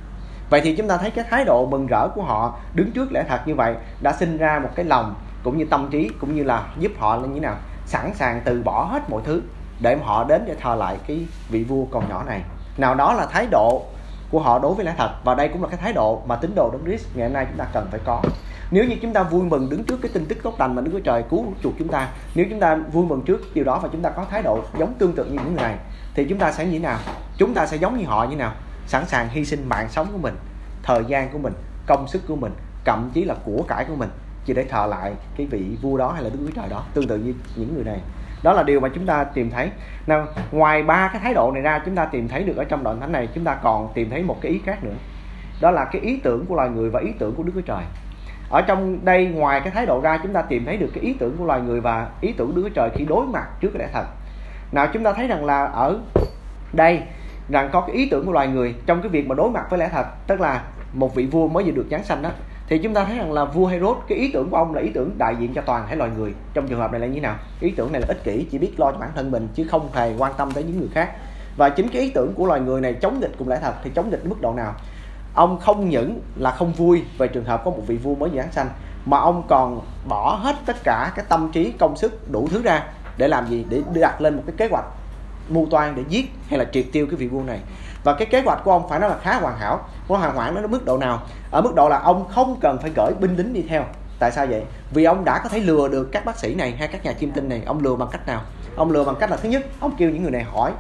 Vậy 0.51 0.61
thì 0.65 0.77
chúng 0.77 0.89
ta 0.89 0.97
thấy 0.97 1.11
cái 1.11 1.25
thái 1.31 1.45
độ 1.45 1.67
mừng 1.67 1.87
rỡ 1.87 2.09
của 2.15 2.23
họ 2.23 2.59
đứng 2.75 2.93
trước 2.93 3.13
lẽ 3.13 3.25
thật 3.29 3.41
như 3.47 3.55
vậy 3.55 3.75
đã 4.03 4.13
sinh 4.13 4.37
ra 4.37 4.59
một 4.59 4.71
cái 4.75 4.85
lòng 4.85 5.15
cũng 5.45 5.59
như 5.59 5.65
tâm 5.65 5.89
trí 5.91 6.11
cũng 6.21 6.35
như 6.35 6.43
là 6.43 6.67
giúp 6.79 6.93
họ 6.99 7.17
là 7.17 7.23
như 7.23 7.35
thế 7.35 7.41
nào? 7.41 7.57
Sẵn 7.87 8.15
sàng 8.15 8.43
từ 8.45 8.63
bỏ 8.63 8.85
hết 8.85 9.11
mọi 9.11 9.23
thứ 9.25 9.43
để 9.81 9.99
họ 10.05 10.25
đến 10.25 10.43
để 10.47 10.55
thờ 10.63 10.75
lại 10.75 10.97
cái 11.07 11.27
vị 11.49 11.65
vua 11.65 11.85
còn 11.85 12.09
nhỏ 12.09 12.25
này. 12.27 12.43
Nào 12.77 12.95
đó 12.95 13.13
là 13.13 13.27
thái 13.27 13.47
độ 13.51 13.83
của 14.31 14.41
họ 14.41 14.59
đối 14.59 14.75
với 14.75 14.85
lẽ 14.85 14.95
thật, 14.99 15.11
và 15.25 15.35
đây 15.35 15.49
cũng 15.49 15.63
là 15.63 15.69
cái 15.69 15.79
thái 15.83 15.93
độ 15.93 16.23
mà 16.27 16.37
tín 16.37 16.55
đồ 16.55 16.71
đấng 16.71 16.85
Christ 16.85 17.07
ngày 17.15 17.27
hôm 17.27 17.33
nay 17.33 17.47
chúng 17.49 17.59
ta 17.59 17.65
cần 17.73 17.89
phải 17.91 18.01
có. 18.05 18.23
Nếu 18.71 18.85
như 18.85 18.97
chúng 19.03 19.13
ta 19.13 19.23
vui 19.23 19.43
mừng 19.43 19.71
đứng 19.71 19.85
trước 19.85 19.99
cái 20.03 20.11
tin 20.15 20.27
tức 20.27 20.39
tốt 20.43 20.55
lành 20.59 20.75
mà 20.75 20.83
Đức 20.83 20.91
Chúa 20.93 21.01
Trời 21.01 21.23
cứu 21.31 21.45
chuộc 21.63 21.73
chúng 21.79 21.89
ta, 21.89 22.09
nếu 22.35 22.47
chúng 22.51 22.61
ta 22.61 22.75
vui 22.93 23.07
mừng 23.07 23.23
trước 23.23 23.55
điều 23.55 23.65
đó 23.65 23.79
và 23.83 23.89
chúng 23.93 24.03
ta 24.03 24.11
có 24.11 24.25
thái 24.31 24.43
độ 24.43 24.61
giống 24.79 24.95
tương 24.95 25.13
tự 25.13 25.25
như 25.25 25.33
những 25.33 25.55
người 25.55 25.63
này, 25.63 25.77
thì 26.15 26.27
chúng 26.29 26.39
ta 26.39 26.53
sẽ 26.53 26.65
như 26.65 26.73
thế 26.73 26.79
nào? 26.79 26.99
Chúng 27.39 27.55
ta 27.55 27.67
sẽ 27.67 27.77
giống 27.77 27.99
như 27.99 28.05
họ 28.07 28.25
như 28.25 28.31
thế 28.31 28.37
nào? 28.37 28.53
Sẵn 28.87 29.07
sàng 29.07 29.29
hy 29.29 29.45
sinh 29.45 29.69
mạng 29.69 29.89
sống 29.91 30.09
của 30.13 30.19
mình, 30.19 30.35
thời 30.83 31.05
gian 31.09 31.29
của 31.33 31.39
mình, 31.39 31.53
công 31.87 32.09
sức 32.09 32.23
của 32.29 32.37
mình, 32.37 32.53
thậm 32.85 33.11
chí 33.15 33.25
là 33.25 33.35
của 33.45 33.63
cải 33.69 33.85
của 33.85 33.97
mình 33.97 34.09
chỉ 34.47 34.55
để 34.55 34.65
thờ 34.65 34.87
lại 34.87 35.13
cái 35.37 35.47
vị 35.47 35.77
vua 35.83 35.97
đó 35.97 36.13
hay 36.13 36.23
là 36.23 36.31
Đức 36.31 36.39
Chúa 36.47 36.61
Trời 36.61 36.69
đó. 36.71 36.85
Tương 36.95 37.09
tự 37.09 37.19
như 37.19 37.35
những 37.57 37.75
người 37.75 37.85
này. 37.85 38.01
Đó 38.43 38.53
là 38.53 38.63
điều 38.63 38.81
mà 38.81 38.89
chúng 38.95 39.07
ta 39.07 39.25
tìm 39.25 39.51
thấy. 39.51 39.71
Nào, 40.07 40.27
ngoài 40.53 40.83
ba 40.83 41.11
cái 41.13 41.21
thái 41.25 41.35
độ 41.35 41.53
này 41.53 41.63
ra, 41.63 41.83
chúng 41.85 41.95
ta 41.95 42.05
tìm 42.05 42.29
thấy 42.29 42.43
được 42.43 42.57
ở 42.57 42.65
trong 42.65 42.85
đoạn 42.85 43.01
thánh 43.01 43.13
này, 43.13 43.29
chúng 43.35 43.45
ta 43.45 43.55
còn 43.55 43.89
tìm 43.95 44.11
thấy 44.11 44.23
một 44.23 44.37
cái 44.41 44.53
ý 44.53 44.61
khác 44.65 44.85
nữa. 44.85 44.95
Đó 45.61 45.71
là 45.71 45.85
cái 45.85 46.03
ý 46.03 46.21
tưởng 46.25 46.47
của 46.47 46.55
loài 46.55 46.69
người 46.69 46.91
và 46.91 47.01
ý 47.01 47.13
tưởng 47.19 47.35
của 47.35 47.43
Đức 47.43 47.53
Chúa 47.55 47.61
Trời. 47.61 47.85
Ở 48.51 48.63
trong 48.63 49.05
đây, 49.05 49.27
ngoài 49.27 49.61
cái 49.61 49.71
thái 49.71 49.87
độ 49.87 50.01
ra, 50.01 50.19
chúng 50.23 50.33
ta 50.33 50.43
tìm 50.43 50.65
thấy 50.65 50.77
được 50.77 50.91
cái 50.95 51.05
ý 51.05 51.13
tưởng 51.13 51.37
của 51.37 51.45
loài 51.45 51.61
người 51.61 51.81
và 51.81 52.09
ý 52.21 52.33
tưởng 52.33 52.55
Đức 52.55 52.63
Chúa 52.63 52.75
Trời 52.75 52.91
khi 52.95 53.05
đối 53.05 53.27
mặt 53.27 53.47
trước 53.61 53.71
cái 53.75 53.79
lẽ 53.79 53.89
thật 53.93 54.05
nào, 54.73 54.87
chúng 54.93 55.05
ta 55.05 55.13
thấy 55.13 55.29
rằng 55.29 55.45
là 55.45 55.65
ở 55.65 55.99
đây, 56.73 57.03
rằng 57.49 57.71
có 57.73 57.81
cái 57.81 57.97
ý 57.97 58.09
tưởng 58.11 58.27
của 58.27 58.33
loài 58.33 58.49
người 58.49 58.75
trong 58.87 59.03
cái 59.03 59.09
việc 59.09 59.27
mà 59.27 59.35
đối 59.35 59.51
mặt 59.51 59.71
với 59.71 59.79
lẽ 59.79 59.89
thật 59.93 60.07
tức 60.27 60.41
là 60.41 60.63
một 60.93 61.15
vị 61.15 61.27
vua 61.27 61.49
mới 61.49 61.65
vừa 61.65 61.71
được 61.71 61.87
giáng 61.91 62.05
sanh 62.05 62.23
đó 62.23 62.31
thì 62.69 62.79
chúng 62.79 62.95
ta 62.95 63.05
thấy 63.05 63.17
rằng 63.17 63.33
là 63.33 63.45
vua 63.45 63.67
Herod 63.67 63.97
cái 64.09 64.19
ý 64.19 64.31
tưởng 64.33 64.51
của 64.51 64.57
ông 64.57 64.75
là 64.75 64.83
ý 64.83 64.91
tưởng 64.95 65.19
đại 65.19 65.37
diện 65.41 65.55
cho 65.55 65.63
toàn 65.63 65.87
thể 65.89 65.97
loài 65.97 66.11
người. 66.17 66.35
Trong 66.55 66.69
trường 66.69 66.79
hợp 66.79 66.93
này 66.93 67.01
là 67.01 67.07
như 67.07 67.15
thế 67.15 67.21
nào? 67.21 67.37
Ý 67.61 67.71
tưởng 67.71 67.93
này 67.93 68.01
là 68.01 68.07
ích 68.09 68.25
kỷ, 68.25 68.47
chỉ 68.51 68.59
biết 68.59 68.81
lo 68.81 68.93
cho 68.93 68.99
bản 68.99 69.11
thân 69.15 69.31
mình, 69.31 69.49
chứ 69.55 69.67
không 69.71 69.89
hề 69.93 70.15
quan 70.19 70.33
tâm 70.37 70.51
tới 70.51 70.65
những 70.65 70.79
người 70.79 70.89
khác. 70.95 71.11
Và 71.57 71.69
chính 71.69 71.89
cái 71.89 72.03
ý 72.03 72.11
tưởng 72.11 72.35
của 72.35 72.47
loài 72.47 72.61
người 72.61 72.81
này 72.81 72.95
chống 72.95 73.21
nghịch 73.21 73.33
cùng 73.39 73.49
lẽ 73.49 73.59
thật, 73.63 73.75
thì 73.85 73.91
chống 73.95 74.11
nghịch 74.11 74.27
mức 74.27 74.41
độ 74.41 74.53
nào? 74.53 74.75
Ông 75.35 75.59
không 75.61 75.91
những 75.91 76.21
là 76.37 76.51
không 76.51 76.73
vui 76.73 77.05
về 77.19 77.29
trường 77.29 77.45
hợp 77.45 77.63
có 77.65 77.71
một 77.71 77.83
vị 77.87 77.97
vua 77.97 78.15
mới 78.15 78.31
giáng 78.37 78.53
sanh, 78.53 78.69
mà 79.05 79.19
ông 79.19 79.43
còn 79.49 79.81
bỏ 80.09 80.35
hết 80.43 80.57
tất 80.67 80.77
cả 80.85 81.13
cái 81.17 81.25
tâm 81.29 81.51
trí, 81.53 81.73
công 81.73 81.97
sức, 81.97 82.31
đủ 82.31 82.49
thứ 82.51 82.63
ra 82.63 82.83
để 83.17 83.29
làm 83.29 83.47
gì? 83.47 83.67
Để 83.71 83.83
đặt 83.95 84.21
lên 84.21 84.37
một 84.37 84.43
cái 84.47 84.55
kế 84.59 84.69
hoạch 84.69 84.85
mưu 85.49 85.67
toan 85.71 85.95
để 85.95 86.03
giết 86.09 86.31
hay 86.49 86.59
là 86.59 86.65
triệt 86.73 86.87
tiêu 86.93 87.07
cái 87.07 87.17
vị 87.17 87.27
vua 87.27 87.43
này. 87.43 87.61
Và 88.05 88.15
cái 88.15 88.27
kế 88.27 88.41
hoạch 88.41 88.65
của 88.65 88.71
ông 88.71 88.89
phải 88.89 89.01
nói 89.01 89.11
là 89.11 89.17
khá 89.23 89.41
hoàn 89.41 89.59
hảo 89.59 89.89
của 90.09 90.19
hoàn 90.19 90.37
hảo 90.37 90.53
nó 90.53 90.61
đến 90.61 90.71
mức 90.71 90.85
độ 90.85 90.99
nào? 90.99 91.23
Ở 91.51 91.61
mức 91.61 91.75
độ 91.75 91.89
là 91.89 91.99
ông 91.99 92.29
không 92.29 92.57
cần 92.61 92.79
phải 92.83 92.91
gửi 92.97 93.13
binh 93.21 93.37
lính 93.37 93.53
đi 93.53 93.63
theo. 93.69 93.85
Tại 94.19 94.33
sao 94.33 94.47
vậy? 94.47 94.63
Vì 94.91 95.05
ông 95.05 95.25
đã 95.25 95.39
có 95.39 95.49
thể 95.49 95.61
lừa 95.61 95.89
được 95.89 96.09
các 96.13 96.25
bác 96.25 96.39
sĩ 96.39 96.55
này 96.55 96.77
hay 96.79 96.89
các 96.89 97.05
nhà 97.05 97.13
chiêm 97.13 97.31
tinh 97.31 97.49
này. 97.49 97.63
Ông 97.67 97.83
lừa 97.83 97.97
bằng 97.97 98.09
cách 98.13 98.27
nào? 98.27 98.43
Ông 98.77 98.91
lừa 98.91 99.05
bằng 99.05 99.17
cách 99.21 99.31
là, 99.31 99.37
thứ 99.37 99.49
nhất, 99.49 99.67
ông 99.81 99.97
kêu 99.99 100.11
những 100.11 100.23
người 100.23 100.31
này 100.31 100.43
hỏi 100.43 100.73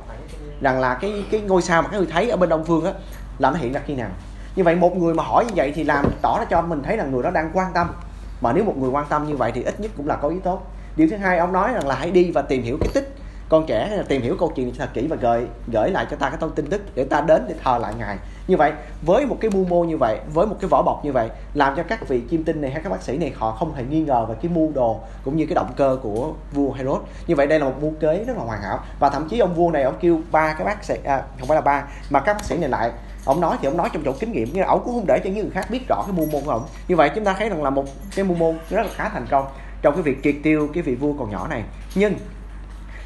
rằng 0.60 0.80
là 0.80 0.94
cái 0.94 1.24
cái 1.30 1.40
ngôi 1.40 1.62
sao 1.62 1.82
mà 1.82 1.88
các 1.88 1.96
người 1.96 2.06
thấy 2.12 2.30
ở 2.30 2.36
bên 2.36 2.48
đông 2.48 2.64
phương 2.64 2.84
á, 2.84 2.92
là 3.38 3.50
nó 3.50 3.56
hiện 3.56 3.72
ra 3.72 3.80
khi 3.86 3.94
nào? 3.94 4.08
Như 4.56 4.64
vậy 4.64 4.74
một 4.74 4.96
người 4.96 5.14
mà 5.14 5.22
hỏi 5.22 5.44
như 5.44 5.52
vậy 5.56 5.72
thì 5.74 5.84
làm 5.84 6.04
tỏ 6.22 6.38
ra 6.38 6.44
cho 6.44 6.62
mình 6.62 6.82
thấy 6.82 6.96
là 6.96 7.04
người 7.04 7.22
đó 7.22 7.30
đang 7.30 7.50
quan 7.52 7.72
tâm. 7.72 7.92
Mà 8.40 8.52
nếu 8.52 8.64
một 8.64 8.76
người 8.76 8.90
quan 8.90 9.06
tâm 9.08 9.26
như 9.26 9.36
vậy 9.36 9.52
thì 9.54 9.62
ít 9.62 9.80
nhất 9.80 9.90
cũng 9.96 10.08
là 10.08 10.16
có 10.16 10.28
ý 10.28 10.36
tốt. 10.44 10.72
Điều 10.96 11.08
thứ 11.10 11.16
hai, 11.16 11.38
ông 11.38 11.52
nói 11.52 11.72
rằng 11.72 11.86
là 11.86 11.94
hãy 11.94 12.10
đi 12.10 12.30
và 12.30 12.42
tìm 12.42 12.62
hiểu 12.62 12.78
cái 12.80 12.88
tích 12.94 13.14
con 13.48 13.66
trẻ 13.66 14.02
tìm 14.08 14.22
hiểu 14.22 14.36
câu 14.40 14.52
chuyện 14.56 14.74
thật 14.78 14.88
kỹ 14.94 15.06
và 15.06 15.16
gửi 15.16 15.46
gửi 15.72 15.90
lại 15.90 16.06
cho 16.10 16.16
ta 16.16 16.28
cái 16.28 16.38
thông 16.40 16.54
tin 16.54 16.66
tức 16.66 16.82
để 16.94 17.04
ta 17.04 17.20
đến 17.20 17.42
để 17.48 17.54
thờ 17.64 17.78
lại 17.78 17.94
ngài. 17.98 18.16
Như 18.48 18.56
vậy 18.56 18.72
với 19.02 19.26
một 19.26 19.36
cái 19.40 19.50
mưu 19.50 19.64
mô 19.64 19.84
như 19.84 19.96
vậy 19.96 20.18
với 20.34 20.46
một 20.46 20.56
cái 20.60 20.68
vỏ 20.68 20.82
bọc 20.82 21.04
như 21.04 21.12
vậy 21.12 21.28
làm 21.54 21.76
cho 21.76 21.82
các 21.82 22.08
vị 22.08 22.20
chim 22.30 22.44
tinh 22.44 22.60
này 22.60 22.70
hay 22.70 22.82
các 22.82 22.90
bác 22.90 23.02
sĩ 23.02 23.18
này 23.18 23.32
họ 23.36 23.52
không 23.52 23.74
hề 23.74 23.84
nghi 23.84 24.00
ngờ 24.00 24.26
về 24.28 24.34
cái 24.42 24.50
mưu 24.54 24.72
đồ 24.74 25.00
cũng 25.24 25.36
như 25.36 25.46
cái 25.46 25.54
động 25.54 25.72
cơ 25.76 25.98
của 26.02 26.32
vua 26.52 26.72
Herod. 26.72 27.00
Như 27.26 27.34
vậy 27.34 27.46
đây 27.46 27.60
là 27.60 27.64
một 27.64 27.74
mưu 27.80 27.92
kế 28.00 28.24
rất 28.24 28.36
là 28.36 28.42
hoàn 28.44 28.62
hảo. 28.62 28.78
Và 28.98 29.08
thậm 29.08 29.28
chí 29.28 29.38
ông 29.38 29.54
vua 29.54 29.70
này 29.70 29.82
ông 29.82 29.94
kêu 30.00 30.20
ba 30.32 30.54
cái 30.54 30.64
bác 30.64 30.84
sĩ 30.84 30.94
à, 31.04 31.22
không 31.38 31.48
phải 31.48 31.54
là 31.54 31.60
ba 31.60 31.84
mà 32.10 32.20
các 32.20 32.34
bác 32.34 32.44
sĩ 32.44 32.56
này 32.56 32.68
lại 32.68 32.90
ông 33.24 33.40
nói 33.40 33.56
thì 33.60 33.68
ông 33.68 33.76
nói 33.76 33.88
trong 33.92 34.02
chỗ 34.04 34.12
kinh 34.20 34.32
nghiệm 34.32 34.48
nhưng 34.52 34.64
ông 34.64 34.82
cũng 34.84 34.94
không 34.94 35.06
để 35.06 35.20
cho 35.24 35.30
những 35.30 35.44
người 35.44 35.50
khác 35.50 35.70
biết 35.70 35.88
rõ 35.88 36.02
cái 36.06 36.16
mưu 36.16 36.26
mô 36.26 36.40
của 36.44 36.50
ông 36.50 36.64
như 36.88 36.96
vậy 36.96 37.10
chúng 37.14 37.24
ta 37.24 37.34
thấy 37.38 37.48
rằng 37.48 37.62
là 37.62 37.70
một 37.70 37.84
cái 38.16 38.24
mưu 38.24 38.36
mô 38.36 38.54
rất 38.70 38.82
là 38.82 38.88
khá 38.94 39.08
thành 39.08 39.26
công 39.30 39.46
trong 39.82 39.94
cái 39.94 40.02
việc 40.02 40.18
triệt 40.24 40.34
tiêu 40.42 40.68
cái 40.74 40.82
vị 40.82 40.94
vua 40.94 41.12
còn 41.18 41.30
nhỏ 41.30 41.48
này. 41.48 41.64
Nhưng 41.94 42.14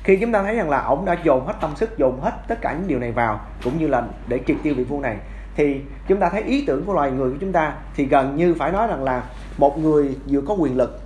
khi 0.04 0.16
chúng 0.21 0.33
ta 0.33 0.42
thấy 0.42 0.57
rằng 0.57 0.71
là 0.71 0.83
ông 0.83 1.04
đã 1.04 1.16
dồn 1.25 1.47
hết 1.47 1.54
tâm 1.61 1.71
sức, 1.76 1.99
dồn 1.99 2.21
hết 2.21 2.33
tất 2.49 2.61
cả 2.61 2.73
những 2.73 2.88
điều 2.88 2.99
này 2.99 3.12
vào, 3.12 3.40
cũng 3.64 3.78
như 3.78 3.87
là 3.87 4.02
để 4.28 4.40
triệt 4.47 4.57
tiêu 4.62 4.75
vị 4.76 4.85
vua 4.85 5.00
này, 5.00 5.16
thì 5.57 5.80
chúng 6.09 6.21
ta 6.21 6.28
thấy 6.28 6.42
ý 6.42 6.64
tưởng 6.66 6.85
của 6.85 6.92
loài 6.92 7.11
người 7.11 7.30
của 7.30 7.38
chúng 7.40 7.52
ta 7.52 7.75
thì 7.95 8.07
gần 8.07 8.37
như 8.37 8.54
phải 8.59 8.73
nói 8.73 8.87
rằng 8.87 9.04
là 9.04 9.23
một 9.59 9.78
người 9.78 10.16
vừa 10.28 10.40
có 10.40 10.54
quyền 10.54 10.76
lực, 10.76 11.00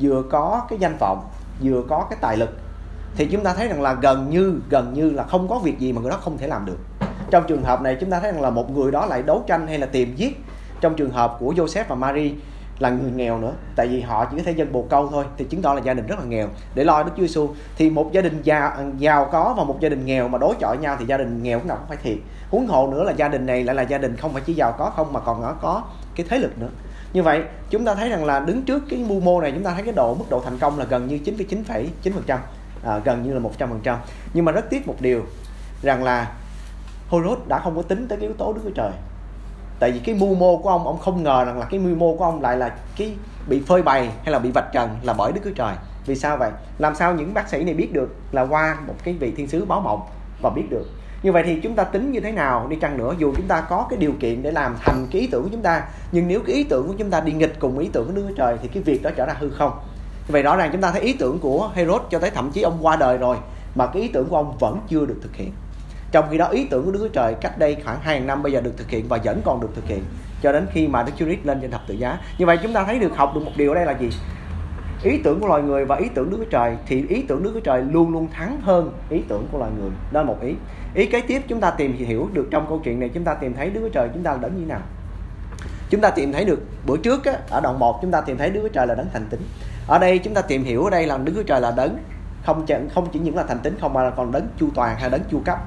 vừa 0.00 0.22
có 0.30 0.66
cái 0.68 0.78
danh 0.78 0.96
vọng, 1.00 1.28
vừa 1.62 1.82
có 1.88 2.06
cái 2.10 2.18
tài 2.20 2.36
lực, 2.36 2.50
thì 3.16 3.26
chúng 3.26 3.42
ta 3.42 3.54
thấy 3.54 3.68
rằng 3.68 3.82
là 3.82 3.94
gần 3.94 4.30
như 4.30 4.60
gần 4.70 4.94
như 4.94 5.10
là 5.10 5.22
không 5.22 5.48
có 5.48 5.58
việc 5.58 5.78
gì 5.78 5.92
mà 5.92 6.00
người 6.00 6.10
đó 6.10 6.16
không 6.16 6.38
thể 6.38 6.46
làm 6.46 6.66
được. 6.66 6.78
Trong 7.30 7.44
trường 7.46 7.62
hợp 7.62 7.82
này, 7.82 7.96
chúng 8.00 8.10
ta 8.10 8.20
thấy 8.20 8.32
rằng 8.32 8.42
là 8.42 8.50
một 8.50 8.70
người 8.70 8.92
đó 8.92 9.06
lại 9.06 9.22
đấu 9.22 9.44
tranh 9.46 9.66
hay 9.66 9.78
là 9.78 9.86
tìm 9.86 10.14
giết. 10.16 10.44
Trong 10.80 10.94
trường 10.94 11.10
hợp 11.10 11.36
của 11.38 11.52
Joseph 11.52 11.84
và 11.88 11.94
Mary 11.94 12.34
là 12.78 12.90
người 12.90 13.10
nghèo 13.10 13.38
nữa. 13.38 13.52
Tại 13.76 13.88
vì 13.88 14.00
họ 14.00 14.24
chỉ 14.24 14.36
có 14.36 14.42
thể 14.42 14.52
dân 14.52 14.72
bồ 14.72 14.86
câu 14.90 15.08
thôi 15.08 15.24
thì 15.36 15.44
chứng 15.44 15.62
tỏ 15.62 15.74
là 15.74 15.80
gia 15.80 15.94
đình 15.94 16.06
rất 16.06 16.18
là 16.18 16.24
nghèo. 16.24 16.48
Để 16.74 16.84
lo 16.84 17.02
Đức 17.02 17.12
Chúa 17.16 17.22
Giêsu 17.22 17.48
thì 17.76 17.90
một 17.90 18.12
gia 18.12 18.20
đình 18.20 18.42
giàu 18.42 18.72
giàu 18.98 19.28
có 19.32 19.54
và 19.58 19.64
một 19.64 19.80
gia 19.80 19.88
đình 19.88 20.06
nghèo 20.06 20.28
mà 20.28 20.38
đối 20.38 20.54
chọi 20.60 20.78
nhau 20.78 20.96
thì 20.98 21.06
gia 21.06 21.16
đình 21.16 21.42
nghèo 21.42 21.58
cũng 21.58 21.68
nào 21.68 21.76
cũng 21.76 21.88
phải 21.88 21.96
thiệt. 22.02 22.18
Huống 22.50 22.66
hộ 22.66 22.88
nữa 22.92 23.04
là 23.04 23.12
gia 23.12 23.28
đình 23.28 23.46
này 23.46 23.64
lại 23.64 23.74
là 23.74 23.82
gia 23.82 23.98
đình 23.98 24.16
không 24.16 24.32
phải 24.32 24.42
chỉ 24.46 24.54
giàu 24.54 24.74
có 24.78 24.90
không 24.96 25.12
mà 25.12 25.20
còn 25.20 25.42
nó 25.42 25.52
có 25.52 25.82
cái 26.14 26.26
thế 26.28 26.38
lực 26.38 26.58
nữa. 26.58 26.68
Như 27.12 27.22
vậy 27.22 27.42
chúng 27.70 27.84
ta 27.84 27.94
thấy 27.94 28.08
rằng 28.08 28.24
là 28.24 28.40
đứng 28.40 28.62
trước 28.62 28.82
cái 28.90 29.04
mưu 29.08 29.20
mô 29.20 29.40
này 29.40 29.52
chúng 29.52 29.64
ta 29.64 29.74
thấy 29.74 29.82
cái 29.82 29.92
độ 29.92 30.14
mức 30.14 30.24
độ 30.30 30.40
thành 30.44 30.58
công 30.58 30.78
là 30.78 30.84
gần 30.84 31.06
như 31.08 31.18
99,9% 31.24 32.38
à, 32.84 32.98
gần 33.04 33.22
như 33.22 33.32
là 33.32 33.40
100% 33.84 33.96
nhưng 34.34 34.44
mà 34.44 34.52
rất 34.52 34.70
tiếc 34.70 34.86
một 34.86 34.96
điều 35.00 35.22
rằng 35.82 36.04
là 36.04 36.32
Horus 37.08 37.38
đã 37.48 37.58
không 37.58 37.76
có 37.76 37.82
tính 37.82 38.08
tới 38.08 38.18
cái 38.18 38.28
yếu 38.28 38.36
tố 38.36 38.52
Đức 38.52 38.60
Chúa 38.64 38.70
Trời 38.70 38.90
tại 39.78 39.92
vì 39.92 39.98
cái 39.98 40.14
mưu 40.14 40.34
mô 40.34 40.56
của 40.56 40.68
ông 40.68 40.86
ông 40.86 40.98
không 40.98 41.22
ngờ 41.22 41.44
rằng 41.44 41.58
là 41.58 41.66
cái 41.70 41.80
mưu 41.80 41.94
mô 41.94 42.16
của 42.16 42.24
ông 42.24 42.42
lại 42.42 42.56
là 42.56 42.76
cái 42.96 43.14
bị 43.48 43.62
phơi 43.66 43.82
bày 43.82 44.10
hay 44.22 44.32
là 44.32 44.38
bị 44.38 44.50
vạch 44.50 44.72
trần 44.72 44.90
là 45.02 45.12
bởi 45.12 45.32
đức 45.32 45.40
chúa 45.44 45.50
trời. 45.50 45.74
Vì 46.06 46.14
sao 46.14 46.36
vậy? 46.36 46.50
Làm 46.78 46.94
sao 46.94 47.14
những 47.14 47.34
bác 47.34 47.48
sĩ 47.48 47.64
này 47.64 47.74
biết 47.74 47.92
được 47.92 48.16
là 48.32 48.42
qua 48.42 48.76
một 48.86 48.94
cái 49.04 49.14
vị 49.14 49.32
thiên 49.36 49.48
sứ 49.48 49.64
báo 49.64 49.80
mộng 49.80 50.00
và 50.42 50.50
biết 50.50 50.64
được? 50.70 50.84
Như 51.22 51.32
vậy 51.32 51.42
thì 51.46 51.60
chúng 51.62 51.74
ta 51.74 51.84
tính 51.84 52.12
như 52.12 52.20
thế 52.20 52.32
nào 52.32 52.66
đi 52.68 52.76
chăng 52.76 52.98
nữa? 52.98 53.14
Dù 53.18 53.32
chúng 53.36 53.46
ta 53.46 53.60
có 53.60 53.86
cái 53.90 53.98
điều 53.98 54.12
kiện 54.20 54.42
để 54.42 54.50
làm 54.50 54.76
thành 54.80 55.06
cái 55.10 55.20
ý 55.20 55.26
tưởng 55.26 55.42
của 55.42 55.48
chúng 55.52 55.62
ta, 55.62 55.82
nhưng 56.12 56.28
nếu 56.28 56.40
cái 56.46 56.56
ý 56.56 56.64
tưởng 56.64 56.88
của 56.88 56.94
chúng 56.98 57.10
ta 57.10 57.20
đi 57.20 57.32
nghịch 57.32 57.60
cùng 57.60 57.78
ý 57.78 57.90
tưởng 57.92 58.06
của 58.06 58.12
Đức 58.12 58.24
Chúa 58.28 58.34
Trời 58.34 58.56
thì 58.62 58.68
cái 58.68 58.82
việc 58.82 59.02
đó 59.02 59.10
trở 59.16 59.26
ra 59.26 59.34
hư 59.38 59.50
không. 59.50 59.72
Vậy 60.28 60.42
rõ 60.42 60.56
ràng 60.56 60.68
chúng 60.72 60.80
ta 60.80 60.90
thấy 60.90 61.00
ý 61.00 61.12
tưởng 61.12 61.38
của 61.38 61.70
Herod 61.74 62.02
cho 62.10 62.18
tới 62.18 62.30
thậm 62.30 62.50
chí 62.50 62.62
ông 62.62 62.78
qua 62.82 62.96
đời 62.96 63.18
rồi, 63.18 63.36
mà 63.74 63.86
cái 63.86 64.02
ý 64.02 64.08
tưởng 64.08 64.28
của 64.28 64.36
ông 64.36 64.56
vẫn 64.58 64.80
chưa 64.88 65.06
được 65.06 65.18
thực 65.22 65.36
hiện 65.36 65.52
trong 66.16 66.26
khi 66.30 66.38
đó 66.38 66.46
ý 66.46 66.64
tưởng 66.64 66.84
của 66.84 66.90
Đức 66.90 66.98
Chúa 67.02 67.08
Trời 67.08 67.34
cách 67.34 67.58
đây 67.58 67.76
khoảng 67.84 68.00
2 68.00 68.20
năm 68.20 68.42
bây 68.42 68.52
giờ 68.52 68.60
được 68.60 68.72
thực 68.76 68.90
hiện 68.90 69.08
và 69.08 69.18
vẫn 69.24 69.40
còn 69.44 69.60
được 69.60 69.68
thực 69.74 69.86
hiện 69.86 70.04
cho 70.42 70.52
đến 70.52 70.66
khi 70.72 70.88
mà 70.88 71.02
Đức 71.02 71.12
Chúa 71.16 71.24
Christ 71.24 71.46
lên 71.46 71.60
trên 71.60 71.70
thập 71.70 71.80
tự 71.86 71.94
giá. 71.94 72.18
Như 72.38 72.46
vậy 72.46 72.58
chúng 72.62 72.72
ta 72.72 72.84
thấy 72.84 72.98
được 72.98 73.16
học 73.16 73.32
được 73.34 73.40
một 73.44 73.50
điều 73.56 73.70
ở 73.70 73.74
đây 73.74 73.86
là 73.86 73.92
gì? 73.92 74.10
Ý 75.02 75.20
tưởng 75.24 75.40
của 75.40 75.46
loài 75.46 75.62
người 75.62 75.84
và 75.84 75.96
ý 75.96 76.08
tưởng 76.14 76.30
Đức 76.30 76.36
Chúa 76.40 76.50
Trời 76.50 76.76
thì 76.86 77.04
ý 77.08 77.22
tưởng 77.22 77.42
Đức 77.42 77.50
Chúa 77.54 77.60
Trời 77.60 77.82
luôn 77.82 78.12
luôn 78.12 78.28
thắng 78.32 78.60
hơn 78.60 78.92
ý 79.10 79.22
tưởng 79.28 79.46
của 79.52 79.58
loài 79.58 79.70
người. 79.78 79.90
Đó 80.12 80.20
là 80.20 80.26
một 80.26 80.36
ý. 80.42 80.54
Ý 80.94 81.06
kế 81.06 81.20
tiếp 81.20 81.42
chúng 81.48 81.60
ta 81.60 81.70
tìm 81.70 81.96
hiểu 81.96 82.28
được 82.32 82.48
trong 82.50 82.66
câu 82.68 82.80
chuyện 82.84 83.00
này 83.00 83.10
chúng 83.14 83.24
ta 83.24 83.34
tìm 83.34 83.54
thấy 83.54 83.70
Đức 83.70 83.80
Chúa 83.80 83.88
Trời 83.88 84.08
chúng 84.14 84.22
ta 84.22 84.32
là 84.32 84.38
đấng 84.38 84.60
như 84.60 84.66
nào. 84.66 84.80
Chúng 85.90 86.00
ta 86.00 86.10
tìm 86.10 86.32
thấy 86.32 86.44
được 86.44 86.62
bữa 86.86 86.96
trước 86.96 87.24
á, 87.24 87.32
ở 87.50 87.60
đoạn 87.60 87.78
1 87.78 87.98
chúng 88.02 88.10
ta 88.10 88.20
tìm 88.20 88.38
thấy 88.38 88.50
Đức 88.50 88.60
Chúa 88.62 88.68
Trời 88.68 88.86
là 88.86 88.94
đấng 88.94 89.08
thành 89.12 89.26
tín. 89.30 89.40
Ở 89.88 89.98
đây 89.98 90.18
chúng 90.18 90.34
ta 90.34 90.42
tìm 90.42 90.64
hiểu 90.64 90.84
ở 90.84 90.90
đây 90.90 91.06
là 91.06 91.18
Đức 91.18 91.32
Chúa 91.36 91.42
Trời 91.42 91.60
là 91.60 91.72
đấng 91.76 91.98
không 92.44 92.66
chẳng 92.66 92.88
không 92.94 93.08
chỉ 93.12 93.18
những 93.18 93.36
là 93.36 93.42
thành 93.42 93.58
tín 93.58 93.76
không 93.80 93.92
mà 93.92 94.10
còn 94.10 94.32
đấng 94.32 94.48
chu 94.58 94.68
toàn 94.74 94.96
hay 94.98 95.10
đấng 95.10 95.22
chu 95.30 95.40
cấp 95.44 95.58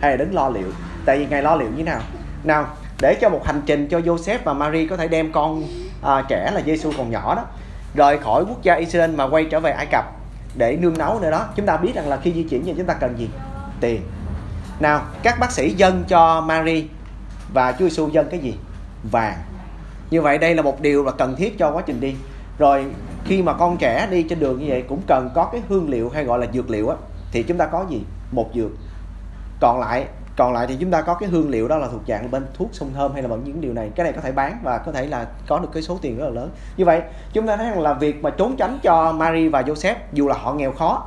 hay 0.00 0.10
là 0.10 0.16
đến 0.16 0.30
lo 0.32 0.48
liệu? 0.48 0.68
Tại 1.04 1.18
vì 1.18 1.26
ngài 1.26 1.42
lo 1.42 1.56
liệu 1.56 1.68
như 1.76 1.84
nào? 1.84 2.00
Nào 2.44 2.66
để 3.00 3.14
cho 3.20 3.28
một 3.28 3.40
hành 3.44 3.62
trình 3.66 3.88
cho 3.88 3.98
Joseph 3.98 4.38
và 4.44 4.52
Mary 4.52 4.86
có 4.86 4.96
thể 4.96 5.08
đem 5.08 5.32
con 5.32 5.62
à, 6.02 6.24
trẻ 6.28 6.50
là 6.54 6.60
Giêsu 6.66 6.92
còn 6.96 7.10
nhỏ 7.10 7.34
đó 7.34 7.44
rời 7.94 8.18
khỏi 8.18 8.44
quốc 8.48 8.62
gia 8.62 8.74
Israel 8.74 9.14
mà 9.14 9.24
quay 9.24 9.44
trở 9.50 9.60
về 9.60 9.70
Ai 9.70 9.86
Cập 9.86 10.04
để 10.56 10.76
nương 10.76 10.98
nấu 10.98 11.20
nữa 11.20 11.30
đó. 11.30 11.46
Chúng 11.56 11.66
ta 11.66 11.76
biết 11.76 11.94
rằng 11.94 12.08
là 12.08 12.16
khi 12.16 12.32
di 12.32 12.42
chuyển 12.42 12.64
thì 12.64 12.74
chúng 12.76 12.86
ta 12.86 12.94
cần 12.94 13.18
gì? 13.18 13.28
Tiền. 13.80 14.02
Nào 14.80 15.02
các 15.22 15.38
bác 15.40 15.52
sĩ 15.52 15.70
dâng 15.70 16.04
cho 16.08 16.40
Mary 16.40 16.88
và 17.52 17.72
Chúa 17.72 17.84
Giêsu 17.84 18.08
dâng 18.08 18.26
cái 18.30 18.40
gì? 18.40 18.54
Vàng. 19.12 19.36
Như 20.10 20.22
vậy 20.22 20.38
đây 20.38 20.54
là 20.54 20.62
một 20.62 20.80
điều 20.80 21.04
là 21.04 21.12
cần 21.12 21.36
thiết 21.36 21.58
cho 21.58 21.70
quá 21.70 21.82
trình 21.86 22.00
đi. 22.00 22.14
Rồi 22.58 22.86
khi 23.24 23.42
mà 23.42 23.52
con 23.52 23.76
trẻ 23.76 24.08
đi 24.10 24.22
trên 24.22 24.40
đường 24.40 24.60
như 24.60 24.66
vậy 24.68 24.84
cũng 24.88 25.00
cần 25.06 25.30
có 25.34 25.48
cái 25.52 25.60
hương 25.68 25.90
liệu 25.90 26.08
hay 26.08 26.24
gọi 26.24 26.38
là 26.38 26.46
dược 26.54 26.70
liệu 26.70 26.88
á 26.88 26.96
thì 27.32 27.42
chúng 27.42 27.58
ta 27.58 27.66
có 27.66 27.86
gì? 27.90 28.02
Một 28.32 28.50
dược 28.54 28.70
còn 29.60 29.80
lại 29.80 30.06
còn 30.38 30.52
lại 30.52 30.66
thì 30.66 30.76
chúng 30.80 30.90
ta 30.90 31.02
có 31.02 31.14
cái 31.14 31.28
hương 31.28 31.50
liệu 31.50 31.68
đó 31.68 31.76
là 31.76 31.88
thuộc 31.88 32.00
dạng 32.08 32.30
bên 32.30 32.46
thuốc 32.54 32.68
sông 32.72 32.90
thơm 32.94 33.12
hay 33.12 33.22
là 33.22 33.28
bằng 33.28 33.44
những 33.44 33.60
điều 33.60 33.72
này. 33.72 33.90
Cái 33.94 34.04
này 34.04 34.12
có 34.12 34.20
thể 34.20 34.32
bán 34.32 34.58
và 34.62 34.78
có 34.78 34.92
thể 34.92 35.06
là 35.06 35.26
có 35.48 35.58
được 35.58 35.68
cái 35.72 35.82
số 35.82 35.98
tiền 36.02 36.18
rất 36.18 36.24
là 36.24 36.30
lớn. 36.30 36.50
Như 36.76 36.84
vậy 36.84 37.02
chúng 37.32 37.46
ta 37.46 37.56
thấy 37.56 37.70
rằng 37.70 37.80
là 37.80 37.94
việc 37.94 38.22
mà 38.22 38.30
trốn 38.30 38.56
tránh 38.56 38.78
cho 38.82 39.12
Mary 39.12 39.48
và 39.48 39.62
Joseph 39.62 39.94
dù 40.12 40.28
là 40.28 40.34
họ 40.38 40.52
nghèo 40.52 40.72
khó 40.72 41.06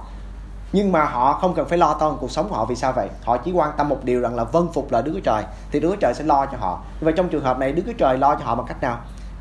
nhưng 0.73 0.91
mà 0.91 1.05
họ 1.05 1.33
không 1.33 1.53
cần 1.53 1.67
phải 1.67 1.77
lo 1.77 1.93
toan 1.93 2.13
cuộc 2.19 2.31
sống 2.31 2.51
họ 2.51 2.65
vì 2.65 2.75
sao 2.75 2.91
vậy? 2.91 3.09
Họ 3.23 3.37
chỉ 3.37 3.51
quan 3.51 3.71
tâm 3.77 3.89
một 3.89 3.99
điều 4.03 4.21
rằng 4.21 4.35
là 4.35 4.43
vân 4.43 4.63
phục 4.73 4.91
là 4.91 5.01
Đức 5.01 5.11
Chúa 5.13 5.19
Trời 5.19 5.43
thì 5.71 5.79
Đức 5.79 5.89
Chúa 5.89 5.95
Trời 5.95 6.13
sẽ 6.13 6.23
lo 6.23 6.45
cho 6.45 6.57
họ. 6.57 6.83
Và 7.01 7.11
trong 7.11 7.29
trường 7.29 7.43
hợp 7.43 7.59
này 7.59 7.71
Đức 7.71 7.83
Chúa 7.85 7.93
Trời 7.97 8.17
lo 8.17 8.35
cho 8.35 8.45
họ 8.45 8.55
bằng 8.55 8.65
cách 8.67 8.81
nào? 8.81 8.99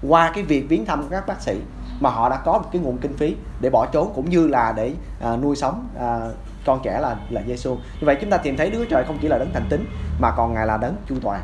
Qua 0.08 0.32
cái 0.34 0.44
việc 0.44 0.66
viếng 0.68 0.86
thăm 0.86 1.08
các 1.10 1.26
bác 1.26 1.40
sĩ 1.40 1.60
mà 2.00 2.10
họ 2.10 2.28
đã 2.28 2.36
có 2.36 2.52
một 2.52 2.68
cái 2.72 2.82
nguồn 2.82 2.98
kinh 2.98 3.16
phí 3.16 3.36
để 3.60 3.70
bỏ 3.70 3.86
trốn 3.86 4.12
cũng 4.14 4.30
như 4.30 4.48
là 4.48 4.72
để 4.76 4.92
à, 5.20 5.36
nuôi 5.36 5.56
sống 5.56 5.86
à, 6.00 6.28
con 6.66 6.80
trẻ 6.82 7.00
là 7.00 7.16
là 7.30 7.42
Giêsu. 7.46 7.74
Như 7.74 8.06
vậy 8.06 8.16
chúng 8.20 8.30
ta 8.30 8.36
tìm 8.36 8.56
thấy 8.56 8.70
Đức 8.70 8.78
Chúa 8.78 8.90
Trời 8.90 9.04
không 9.04 9.18
chỉ 9.22 9.28
là 9.28 9.38
đấng 9.38 9.52
thành 9.52 9.66
tín 9.70 9.86
mà 10.18 10.30
còn 10.36 10.54
ngài 10.54 10.66
là 10.66 10.76
đấng 10.76 10.96
chu 11.08 11.14
toàn. 11.22 11.40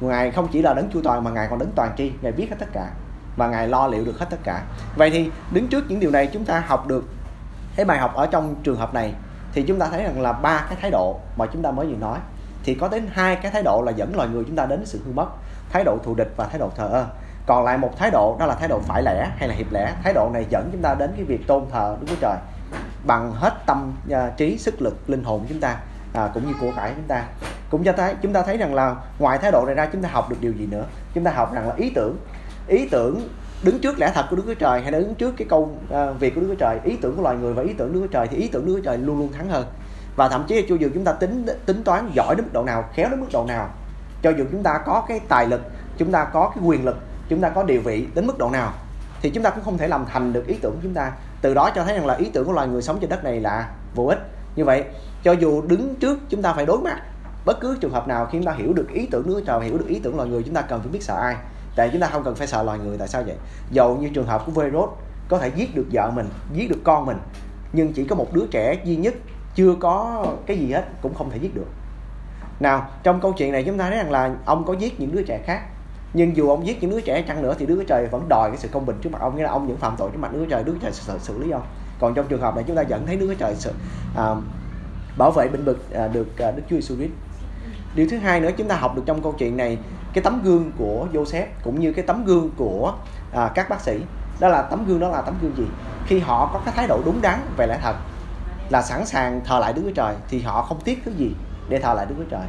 Ngài 0.00 0.30
không 0.30 0.48
chỉ 0.52 0.62
là 0.62 0.74
đấng 0.74 0.90
chu 0.90 1.00
toàn 1.04 1.24
mà 1.24 1.30
ngài 1.30 1.46
còn 1.50 1.58
đấng 1.58 1.72
toàn 1.74 1.92
tri, 1.96 2.12
ngài 2.22 2.32
biết 2.32 2.50
hết 2.50 2.56
tất 2.58 2.68
cả 2.72 2.90
và 3.36 3.48
ngài 3.48 3.68
lo 3.68 3.86
liệu 3.86 4.04
được 4.04 4.18
hết 4.18 4.26
tất 4.30 4.38
cả. 4.44 4.62
Vậy 4.96 5.10
thì 5.10 5.30
đứng 5.50 5.68
trước 5.68 5.84
những 5.88 6.00
điều 6.00 6.10
này 6.10 6.26
chúng 6.32 6.44
ta 6.44 6.62
học 6.66 6.86
được 6.86 7.04
cái 7.76 7.86
bài 7.86 7.98
học 7.98 8.14
ở 8.14 8.26
trong 8.26 8.54
trường 8.62 8.76
hợp 8.76 8.94
này 8.94 9.14
thì 9.52 9.62
chúng 9.62 9.78
ta 9.78 9.88
thấy 9.90 10.02
rằng 10.02 10.20
là 10.20 10.32
ba 10.32 10.66
cái 10.68 10.78
thái 10.80 10.90
độ 10.90 11.20
mà 11.36 11.46
chúng 11.46 11.62
ta 11.62 11.70
mới 11.70 11.86
vừa 11.86 11.96
nói 11.96 12.18
thì 12.64 12.74
có 12.74 12.88
đến 12.88 13.06
hai 13.12 13.36
cái 13.36 13.52
thái 13.52 13.62
độ 13.62 13.82
là 13.86 13.92
dẫn 13.92 14.16
loài 14.16 14.28
người 14.28 14.44
chúng 14.46 14.56
ta 14.56 14.66
đến 14.66 14.86
sự 14.86 15.00
hư 15.06 15.12
mất 15.12 15.26
thái 15.70 15.84
độ 15.84 15.98
thù 16.04 16.14
địch 16.14 16.32
và 16.36 16.46
thái 16.46 16.58
độ 16.58 16.70
thờ 16.76 16.88
ơ 16.92 17.06
còn 17.46 17.64
lại 17.64 17.78
một 17.78 17.98
thái 17.98 18.10
độ 18.10 18.36
đó 18.38 18.46
là 18.46 18.54
thái 18.54 18.68
độ 18.68 18.80
phải 18.80 19.02
lẽ 19.02 19.30
hay 19.36 19.48
là 19.48 19.54
hiệp 19.54 19.72
lẽ 19.72 19.94
thái 20.04 20.12
độ 20.14 20.30
này 20.32 20.46
dẫn 20.50 20.68
chúng 20.72 20.82
ta 20.82 20.94
đến 20.94 21.12
cái 21.16 21.24
việc 21.24 21.46
tôn 21.46 21.64
thờ 21.72 21.96
đức 22.00 22.06
chúa 22.08 22.16
trời 22.20 22.36
bằng 23.06 23.32
hết 23.32 23.54
tâm 23.66 23.92
uh, 24.10 24.36
trí 24.36 24.58
sức 24.58 24.82
lực 24.82 25.10
linh 25.10 25.24
hồn 25.24 25.46
chúng 25.48 25.60
ta 25.60 25.76
à, 26.12 26.30
cũng 26.34 26.46
như 26.46 26.52
của 26.60 26.72
cải 26.76 26.92
chúng 26.96 27.04
ta. 27.08 27.24
Cũng 27.70 27.84
cho 27.84 27.92
thấy 27.92 28.14
chúng 28.22 28.32
ta 28.32 28.42
thấy 28.42 28.56
rằng 28.56 28.74
là 28.74 28.96
ngoài 29.18 29.38
thái 29.38 29.52
độ 29.52 29.66
này 29.66 29.74
ra 29.74 29.88
chúng 29.92 30.02
ta 30.02 30.08
học 30.12 30.30
được 30.30 30.36
điều 30.40 30.52
gì 30.52 30.66
nữa? 30.66 30.84
Chúng 31.14 31.24
ta 31.24 31.30
học 31.30 31.54
rằng 31.54 31.68
là 31.68 31.74
ý 31.74 31.92
tưởng. 31.94 32.16
Ý 32.66 32.88
tưởng 32.88 33.28
đứng 33.62 33.78
trước 33.78 33.98
lẽ 33.98 34.12
thật 34.14 34.26
của 34.30 34.36
Đức 34.36 34.42
Chúa 34.46 34.54
Trời 34.54 34.82
hay 34.82 34.92
là 34.92 34.98
đứng 34.98 35.14
trước 35.14 35.34
cái 35.36 35.46
câu 35.50 35.60
uh, 35.60 36.20
việc 36.20 36.34
của 36.34 36.40
Đức 36.40 36.46
Chúa 36.48 36.54
Trời? 36.54 36.80
Ý 36.84 36.96
tưởng 36.96 37.16
của 37.16 37.22
loài 37.22 37.36
người 37.36 37.54
và 37.54 37.62
ý 37.62 37.72
tưởng 37.72 37.92
Đức 37.92 38.00
Chúa 38.00 38.06
Trời 38.06 38.28
thì 38.28 38.36
ý 38.36 38.48
tưởng 38.48 38.66
Đức 38.66 38.72
Chúa 38.76 38.82
Trời 38.82 38.98
luôn 38.98 39.18
luôn 39.18 39.32
thắng 39.32 39.48
hơn. 39.48 39.66
Và 40.16 40.28
thậm 40.28 40.44
chí 40.48 40.66
cho 40.68 40.74
dù 40.74 40.88
chúng 40.94 41.04
ta 41.04 41.12
tính 41.12 41.46
tính 41.66 41.84
toán 41.84 42.10
giỏi 42.14 42.34
đến 42.36 42.44
mức 42.44 42.52
độ 42.52 42.64
nào 42.64 42.84
khéo 42.92 43.08
đến 43.08 43.20
mức 43.20 43.28
độ 43.32 43.44
nào? 43.44 43.68
Cho 44.22 44.30
dù 44.30 44.44
chúng 44.52 44.62
ta 44.62 44.78
có 44.86 45.04
cái 45.08 45.20
tài 45.28 45.46
lực 45.46 45.60
chúng 45.98 46.12
ta 46.12 46.24
có 46.24 46.52
cái 46.54 46.64
quyền 46.64 46.84
lực 46.84 46.96
chúng 47.28 47.40
ta 47.40 47.48
có 47.48 47.62
địa 47.62 47.78
vị 47.78 48.06
đến 48.14 48.26
mức 48.26 48.38
độ 48.38 48.50
nào 48.50 48.72
thì 49.22 49.30
chúng 49.30 49.44
ta 49.44 49.50
cũng 49.50 49.64
không 49.64 49.78
thể 49.78 49.88
làm 49.88 50.04
thành 50.12 50.32
được 50.32 50.46
ý 50.46 50.54
tưởng 50.62 50.72
của 50.72 50.80
chúng 50.82 50.94
ta 50.94 51.12
từ 51.46 51.54
đó 51.54 51.70
cho 51.74 51.84
thấy 51.84 51.94
rằng 51.94 52.06
là 52.06 52.14
ý 52.14 52.30
tưởng 52.32 52.46
của 52.46 52.52
loài 52.52 52.68
người 52.68 52.82
sống 52.82 52.98
trên 53.00 53.10
đất 53.10 53.24
này 53.24 53.40
là 53.40 53.70
vô 53.94 54.04
ích. 54.04 54.18
Như 54.56 54.64
vậy, 54.64 54.84
cho 55.22 55.32
dù 55.32 55.62
đứng 55.62 55.94
trước 55.94 56.18
chúng 56.28 56.42
ta 56.42 56.52
phải 56.52 56.66
đối 56.66 56.78
mặt 56.78 57.02
bất 57.44 57.60
cứ 57.60 57.78
trường 57.80 57.92
hợp 57.92 58.08
nào 58.08 58.26
khi 58.26 58.38
chúng 58.38 58.46
ta 58.46 58.52
hiểu 58.52 58.72
được 58.72 58.88
ý 58.92 59.08
tưởng 59.10 59.26
nước 59.26 59.42
trời, 59.46 59.64
hiểu 59.64 59.78
được 59.78 59.88
ý 59.88 59.98
tưởng 59.98 60.16
loài 60.16 60.28
người, 60.28 60.42
chúng 60.42 60.54
ta 60.54 60.62
cần 60.62 60.80
phải 60.80 60.88
biết 60.88 61.02
sợ 61.02 61.14
ai. 61.22 61.36
Tại 61.76 61.88
chúng 61.92 62.00
ta 62.00 62.06
không 62.06 62.24
cần 62.24 62.34
phải 62.34 62.46
sợ 62.46 62.62
loài 62.62 62.78
người, 62.78 62.98
tại 62.98 63.08
sao 63.08 63.22
vậy? 63.26 63.36
Dầu 63.70 63.96
như 63.96 64.08
trường 64.08 64.26
hợp 64.26 64.42
của 64.46 64.52
virus 64.52 64.90
có 65.28 65.38
thể 65.38 65.50
giết 65.56 65.76
được 65.76 65.86
vợ 65.92 66.10
mình, 66.10 66.26
giết 66.52 66.70
được 66.70 66.80
con 66.84 67.06
mình, 67.06 67.18
nhưng 67.72 67.92
chỉ 67.92 68.04
có 68.04 68.16
một 68.16 68.32
đứa 68.32 68.46
trẻ 68.50 68.76
duy 68.84 68.96
nhất 68.96 69.14
chưa 69.54 69.74
có 69.80 70.26
cái 70.46 70.58
gì 70.58 70.72
hết 70.72 70.84
cũng 71.02 71.14
không 71.14 71.30
thể 71.30 71.36
giết 71.36 71.54
được. 71.54 71.68
Nào, 72.60 72.88
trong 73.02 73.20
câu 73.20 73.32
chuyện 73.32 73.52
này 73.52 73.64
chúng 73.64 73.78
ta 73.78 73.88
thấy 73.88 73.98
rằng 73.98 74.10
là 74.10 74.34
ông 74.44 74.64
có 74.64 74.72
giết 74.72 75.00
những 75.00 75.12
đứa 75.12 75.22
trẻ 75.22 75.42
khác 75.46 75.62
nhưng 76.16 76.36
dù 76.36 76.48
ông 76.48 76.66
giết 76.66 76.82
những 76.82 76.90
đứa 76.90 77.00
trẻ 77.00 77.22
chăng 77.22 77.42
nữa 77.42 77.54
thì 77.58 77.66
đứa 77.66 77.84
trời 77.84 78.06
vẫn 78.06 78.28
đòi 78.28 78.50
cái 78.50 78.58
sự 78.58 78.68
công 78.68 78.86
bình 78.86 78.96
trước 79.02 79.10
mặt 79.12 79.20
ông. 79.20 79.36
Nghĩa 79.36 79.42
là 79.42 79.50
ông 79.50 79.66
vẫn 79.68 79.76
phạm 79.76 79.94
tội 79.98 80.10
trước 80.12 80.18
mặt 80.18 80.32
đứa 80.32 80.46
trời 80.46 80.64
đứa 80.64 80.74
trời 80.82 80.92
sẽ 80.92 81.12
xử 81.18 81.38
lý 81.38 81.50
ông. 81.50 81.62
Còn 82.00 82.14
trong 82.14 82.26
trường 82.28 82.40
hợp 82.40 82.54
này 82.54 82.64
chúng 82.66 82.76
ta 82.76 82.82
vẫn 82.88 83.06
thấy 83.06 83.16
đứa 83.16 83.34
trời 83.34 83.54
sự 83.54 83.72
à, 84.16 84.34
bảo 85.18 85.30
vệ 85.30 85.48
bình 85.48 85.64
bực 85.64 85.92
à, 85.94 86.08
được 86.08 86.38
à, 86.38 86.50
đức 86.50 86.62
chúa 86.70 86.76
giêsu 86.76 86.96
christ. 86.96 87.10
Điều 87.94 88.06
thứ 88.10 88.18
hai 88.18 88.40
nữa 88.40 88.50
chúng 88.56 88.68
ta 88.68 88.76
học 88.76 88.96
được 88.96 89.02
trong 89.06 89.22
câu 89.22 89.32
chuyện 89.38 89.56
này 89.56 89.78
cái 90.12 90.24
tấm 90.24 90.42
gương 90.42 90.72
của 90.78 91.06
joseph 91.12 91.46
cũng 91.64 91.80
như 91.80 91.92
cái 91.92 92.04
tấm 92.06 92.24
gương 92.24 92.50
của 92.56 92.94
à, 93.32 93.50
các 93.54 93.68
bác 93.68 93.80
sĩ. 93.80 94.00
Đó 94.40 94.48
là 94.48 94.62
tấm 94.62 94.86
gương 94.86 95.00
đó 95.00 95.08
là 95.08 95.22
tấm 95.22 95.34
gương 95.42 95.56
gì? 95.56 95.66
Khi 96.06 96.18
họ 96.18 96.50
có 96.52 96.60
cái 96.64 96.74
thái 96.76 96.86
độ 96.86 97.00
đúng 97.04 97.22
đắn 97.22 97.40
về 97.56 97.66
lẽ 97.66 97.78
thật 97.82 97.96
là 98.70 98.82
sẵn 98.82 99.06
sàng 99.06 99.40
thờ 99.44 99.58
lại 99.58 99.72
đức 99.72 99.82
chúa 99.84 99.94
trời 99.94 100.14
thì 100.28 100.40
họ 100.40 100.62
không 100.62 100.78
tiếc 100.84 101.02
thứ 101.04 101.12
gì 101.16 101.34
để 101.68 101.78
thờ 101.78 101.94
lại 101.94 102.06
đức 102.06 102.14
chúa 102.18 102.30
trời. 102.30 102.46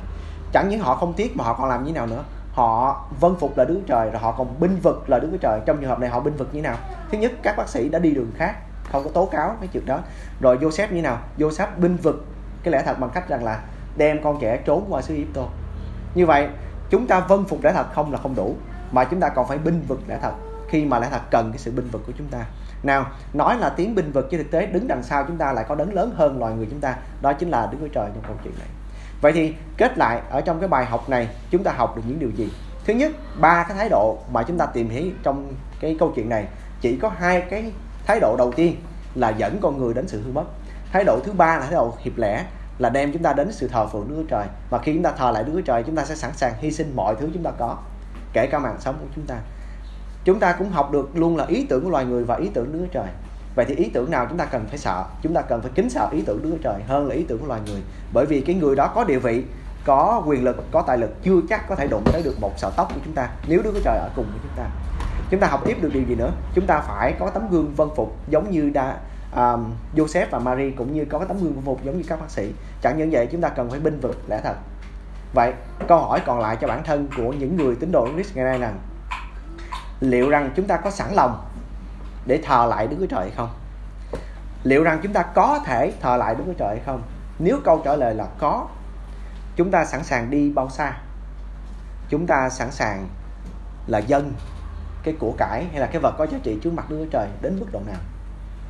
Chẳng 0.53 0.69
những 0.69 0.79
họ 0.79 0.95
không 0.95 1.13
tiếc 1.13 1.37
mà 1.37 1.43
họ 1.43 1.53
còn 1.53 1.69
làm 1.69 1.83
như 1.83 1.91
nào 1.91 2.07
nữa? 2.07 2.23
Họ 2.57 3.05
vân 3.19 3.35
phục 3.35 3.57
là 3.57 3.65
Đức 3.65 3.81
Trời 3.87 4.09
rồi 4.09 4.21
họ 4.21 4.31
còn 4.31 4.59
binh 4.59 4.79
vực 4.83 5.09
là 5.09 5.19
Đức 5.19 5.27
Chúa 5.31 5.37
Trời. 5.37 5.59
Trong 5.65 5.77
trường 5.77 5.89
hợp 5.89 5.99
này 5.99 6.09
họ 6.09 6.19
binh 6.19 6.35
vực 6.35 6.49
như 6.51 6.61
nào? 6.61 6.77
Thứ 7.11 7.17
nhất, 7.17 7.31
các 7.43 7.57
bác 7.57 7.69
sĩ 7.69 7.89
đã 7.89 7.99
đi 7.99 8.11
đường 8.11 8.31
khác, 8.37 8.55
không 8.91 9.03
có 9.03 9.09
tố 9.09 9.25
cáo 9.25 9.55
cái 9.59 9.69
chuyện 9.73 9.85
đó. 9.85 9.99
Rồi 10.41 10.57
Joseph 10.57 10.93
như 10.93 11.01
nào? 11.01 11.17
Joseph 11.37 11.67
binh 11.77 11.95
vực 11.95 12.25
cái 12.63 12.71
lẽ 12.71 12.83
thật 12.85 12.99
bằng 12.99 13.09
cách 13.13 13.29
rằng 13.29 13.43
là 13.43 13.61
đem 13.97 14.23
con 14.23 14.37
trẻ 14.41 14.57
trốn 14.65 14.85
qua 14.89 15.01
xứ 15.01 15.13
Egypto 15.13 15.41
như 16.15 16.25
vậy, 16.25 16.47
chúng 16.89 17.07
ta 17.07 17.19
vân 17.19 17.45
phục 17.45 17.63
lẽ 17.63 17.73
thật 17.73 17.93
không 17.93 18.11
là 18.11 18.17
không 18.17 18.35
đủ, 18.35 18.55
mà 18.91 19.03
chúng 19.03 19.19
ta 19.19 19.29
còn 19.29 19.47
phải 19.47 19.57
binh 19.57 19.81
vực 19.87 19.99
lẽ 20.07 20.19
thật 20.21 20.33
khi 20.67 20.85
mà 20.85 20.99
lẽ 20.99 21.07
thật 21.11 21.21
cần 21.31 21.51
cái 21.51 21.57
sự 21.57 21.71
binh 21.71 21.89
vực 21.91 22.01
của 22.07 22.13
chúng 22.17 22.27
ta. 22.27 22.45
Nào, 22.83 23.05
nói 23.33 23.57
là 23.57 23.69
tiếng 23.69 23.95
binh 23.95 24.11
vực 24.11 24.27
chứ 24.31 24.37
thực 24.37 24.51
tế 24.51 24.65
đứng 24.65 24.87
đằng 24.87 25.03
sau 25.03 25.23
chúng 25.27 25.37
ta 25.37 25.53
lại 25.53 25.65
có 25.67 25.75
đấng 25.75 25.93
lớn 25.93 26.13
hơn 26.15 26.39
loài 26.39 26.53
người 26.53 26.67
chúng 26.69 26.79
ta, 26.79 26.95
đó 27.21 27.33
chính 27.33 27.49
là 27.49 27.67
Đức 27.71 27.77
Chúa 27.81 27.87
Trời 27.87 28.09
trong 28.13 28.23
câu 28.27 28.35
chuyện 28.43 28.53
này 28.59 28.67
vậy 29.21 29.31
thì 29.33 29.53
kết 29.77 29.97
lại 29.97 30.21
ở 30.29 30.41
trong 30.41 30.59
cái 30.59 30.69
bài 30.69 30.85
học 30.85 31.09
này, 31.09 31.27
chúng 31.51 31.63
ta 31.63 31.71
học 31.71 31.95
được 31.95 32.01
những 32.07 32.19
điều 32.19 32.29
gì? 32.29 32.49
Thứ 32.85 32.93
nhất, 32.93 33.11
ba 33.39 33.63
cái 33.63 33.77
thái 33.77 33.89
độ 33.89 34.17
mà 34.31 34.43
chúng 34.43 34.57
ta 34.57 34.65
tìm 34.65 34.89
thấy 34.89 35.11
trong 35.23 35.53
cái 35.79 35.95
câu 35.99 36.11
chuyện 36.15 36.29
này. 36.29 36.45
Chỉ 36.81 36.97
có 36.97 37.09
hai 37.09 37.41
cái 37.41 37.71
thái 38.05 38.19
độ 38.19 38.35
đầu 38.37 38.51
tiên 38.51 38.75
là 39.15 39.29
dẫn 39.29 39.59
con 39.61 39.77
người 39.77 39.93
đến 39.93 40.07
sự 40.07 40.21
hư 40.21 40.31
mất. 40.31 40.43
Thái 40.91 41.03
độ 41.03 41.19
thứ 41.23 41.31
ba 41.31 41.57
là 41.57 41.61
thái 41.61 41.71
độ 41.71 41.93
hiệp 41.99 42.17
lẽ 42.17 42.45
là 42.79 42.89
đem 42.89 43.13
chúng 43.13 43.23
ta 43.23 43.33
đến 43.33 43.51
sự 43.51 43.67
thờ 43.67 43.87
phượng 43.87 44.07
Đức 44.09 44.15
Chúa 44.17 44.27
Trời. 44.29 44.45
Và 44.69 44.77
khi 44.77 44.93
chúng 44.93 45.03
ta 45.03 45.11
thờ 45.11 45.31
lại 45.31 45.43
Đức 45.43 45.51
Chúa 45.55 45.61
Trời, 45.61 45.83
chúng 45.83 45.95
ta 45.95 46.05
sẽ 46.05 46.15
sẵn 46.15 46.31
sàng 46.33 46.53
hy 46.59 46.71
sinh 46.71 46.95
mọi 46.95 47.15
thứ 47.19 47.29
chúng 47.33 47.43
ta 47.43 47.51
có, 47.51 47.77
kể 48.33 48.47
cả 48.47 48.59
mạng 48.59 48.77
sống 48.79 48.95
của 48.99 49.07
chúng 49.15 49.25
ta. 49.25 49.35
Chúng 50.23 50.39
ta 50.39 50.55
cũng 50.59 50.69
học 50.69 50.91
được 50.91 51.09
luôn 51.13 51.37
là 51.37 51.45
ý 51.45 51.65
tưởng 51.69 51.83
của 51.83 51.89
loài 51.89 52.05
người 52.05 52.23
và 52.23 52.35
ý 52.35 52.49
tưởng 52.53 52.73
Đức 52.73 52.79
Chúa 52.81 52.99
Trời 53.01 53.07
vậy 53.57 53.65
thì 53.65 53.75
ý 53.75 53.89
tưởng 53.93 54.11
nào 54.11 54.25
chúng 54.29 54.37
ta 54.37 54.45
cần 54.45 54.65
phải 54.67 54.77
sợ? 54.77 55.03
Chúng 55.21 55.33
ta 55.33 55.41
cần 55.41 55.61
phải 55.61 55.71
kính 55.75 55.89
sợ 55.89 56.09
ý 56.11 56.21
tưởng 56.21 56.41
Đức 56.43 56.49
Chúa 56.51 56.63
Trời 56.63 56.81
hơn 56.87 57.07
là 57.07 57.15
ý 57.15 57.25
tưởng 57.27 57.39
của 57.39 57.47
loài 57.47 57.61
người. 57.65 57.81
Bởi 58.13 58.25
vì 58.25 58.41
cái 58.41 58.55
người 58.55 58.75
đó 58.75 58.91
có 58.95 59.03
địa 59.03 59.19
vị 59.19 59.43
có 59.85 60.23
quyền 60.25 60.43
lực 60.43 60.65
có 60.71 60.81
tài 60.81 60.97
lực 60.97 61.23
chưa 61.23 61.35
chắc 61.49 61.69
có 61.69 61.75
thể 61.75 61.87
đụng 61.87 62.03
tới 62.11 62.23
được 62.23 62.35
một 62.41 62.51
sợi 62.57 62.71
tóc 62.77 62.91
của 62.93 62.99
chúng 63.05 63.13
ta 63.13 63.29
nếu 63.47 63.61
Đức 63.63 63.71
Chúa 63.73 63.81
Trời 63.83 63.97
ở 63.97 64.09
cùng 64.15 64.25
với 64.25 64.39
chúng 64.43 64.51
ta. 64.55 64.63
Chúng 65.29 65.39
ta 65.39 65.47
học 65.47 65.61
tiếp 65.65 65.77
được 65.81 65.93
điều 65.93 66.03
gì 66.03 66.15
nữa? 66.15 66.31
Chúng 66.53 66.65
ta 66.67 66.79
phải 66.79 67.13
có 67.19 67.29
tấm 67.29 67.49
gương 67.49 67.73
vân 67.75 67.87
phục 67.95 68.15
giống 68.29 68.51
như 68.51 68.69
đa 68.69 68.97
um, 69.35 69.73
Joseph 69.95 70.25
và 70.31 70.39
Mary 70.39 70.71
cũng 70.71 70.93
như 70.93 71.05
có 71.05 71.19
cái 71.19 71.27
tấm 71.27 71.37
gương 71.37 71.53
vân 71.53 71.65
phục 71.65 71.83
giống 71.83 71.97
như 71.97 72.03
các 72.07 72.19
bác 72.19 72.29
sĩ. 72.29 72.51
Chẳng 72.81 72.97
những 72.97 73.09
vậy 73.11 73.27
chúng 73.31 73.41
ta 73.41 73.49
cần 73.49 73.69
phải 73.69 73.79
binh 73.79 73.99
vực 73.99 74.29
lẽ 74.29 74.41
thật. 74.43 74.55
Vậy 75.33 75.53
câu 75.87 75.99
hỏi 75.99 76.21
còn 76.25 76.39
lại 76.39 76.57
cho 76.61 76.67
bản 76.67 76.83
thân 76.83 77.07
của 77.17 77.33
những 77.33 77.57
người 77.57 77.75
tín 77.75 77.91
đồ 77.91 78.07
Christ 78.13 78.35
ngày 78.35 78.45
nay 78.45 78.59
là 78.59 78.71
liệu 79.99 80.29
rằng 80.29 80.51
chúng 80.55 80.67
ta 80.67 80.77
có 80.77 80.91
sẵn 80.91 81.13
lòng 81.13 81.45
để 82.27 82.41
thờ 82.45 82.65
lại 82.69 82.87
Đức 82.87 82.97
Chúa 82.99 83.05
Trời 83.05 83.21
hay 83.21 83.31
không? 83.37 83.49
Liệu 84.63 84.83
rằng 84.83 84.99
chúng 85.03 85.13
ta 85.13 85.23
có 85.23 85.59
thể 85.65 85.93
thờ 86.01 86.17
lại 86.17 86.35
Đức 86.35 86.43
Chúa 86.47 86.53
Trời 86.53 86.69
hay 86.69 86.85
không? 86.85 87.01
Nếu 87.39 87.59
câu 87.63 87.81
trả 87.85 87.95
lời 87.95 88.15
là 88.15 88.27
có 88.39 88.67
chúng 89.55 89.71
ta 89.71 89.85
sẵn 89.85 90.03
sàng 90.03 90.29
đi 90.29 90.51
bao 90.51 90.69
xa 90.69 90.97
chúng 92.09 92.27
ta 92.27 92.49
sẵn 92.49 92.71
sàng 92.71 93.07
là 93.87 93.99
dân 93.99 94.33
cái 95.03 95.13
của 95.19 95.33
cải 95.37 95.65
hay 95.71 95.79
là 95.79 95.87
cái 95.87 96.01
vật 96.01 96.15
có 96.17 96.27
giá 96.27 96.37
trị 96.43 96.57
trước 96.61 96.73
mặt 96.73 96.89
Đức 96.89 96.97
Chúa 96.99 97.09
Trời 97.11 97.27
đến 97.41 97.59
mức 97.59 97.65
độ 97.71 97.79
nào 97.87 97.99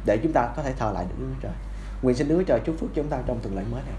để 0.05 0.19
chúng 0.23 0.33
ta 0.33 0.49
có 0.55 0.63
thể 0.63 0.73
thờ 0.79 0.91
lại 0.93 1.05
được 1.09 1.15
Đức 1.19 1.25
Chúa 1.33 1.41
Trời. 1.41 1.51
Nguyện 2.01 2.15
xin 2.15 2.27
Đức 2.27 2.35
Chúa 2.37 2.43
Trời 2.43 2.59
chúc 2.65 2.75
phúc 2.79 2.89
chúng 2.95 3.09
ta 3.09 3.17
trong 3.25 3.39
tuần 3.39 3.55
lễ 3.55 3.63
mới 3.71 3.81
này. 3.85 3.95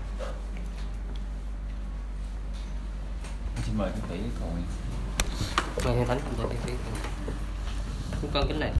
Xin 3.64 3.78
mời 3.78 3.90
quý 3.94 4.00
vị 4.10 4.30
cầu 4.40 4.48
nguyện. 4.52 4.64
Vâng, 5.84 6.06
thánh 6.08 6.18
chúng 6.24 6.34
tôi 6.36 6.56
chúng 8.22 8.30
con 8.34 8.48
kính 8.48 8.60
này 8.60 8.72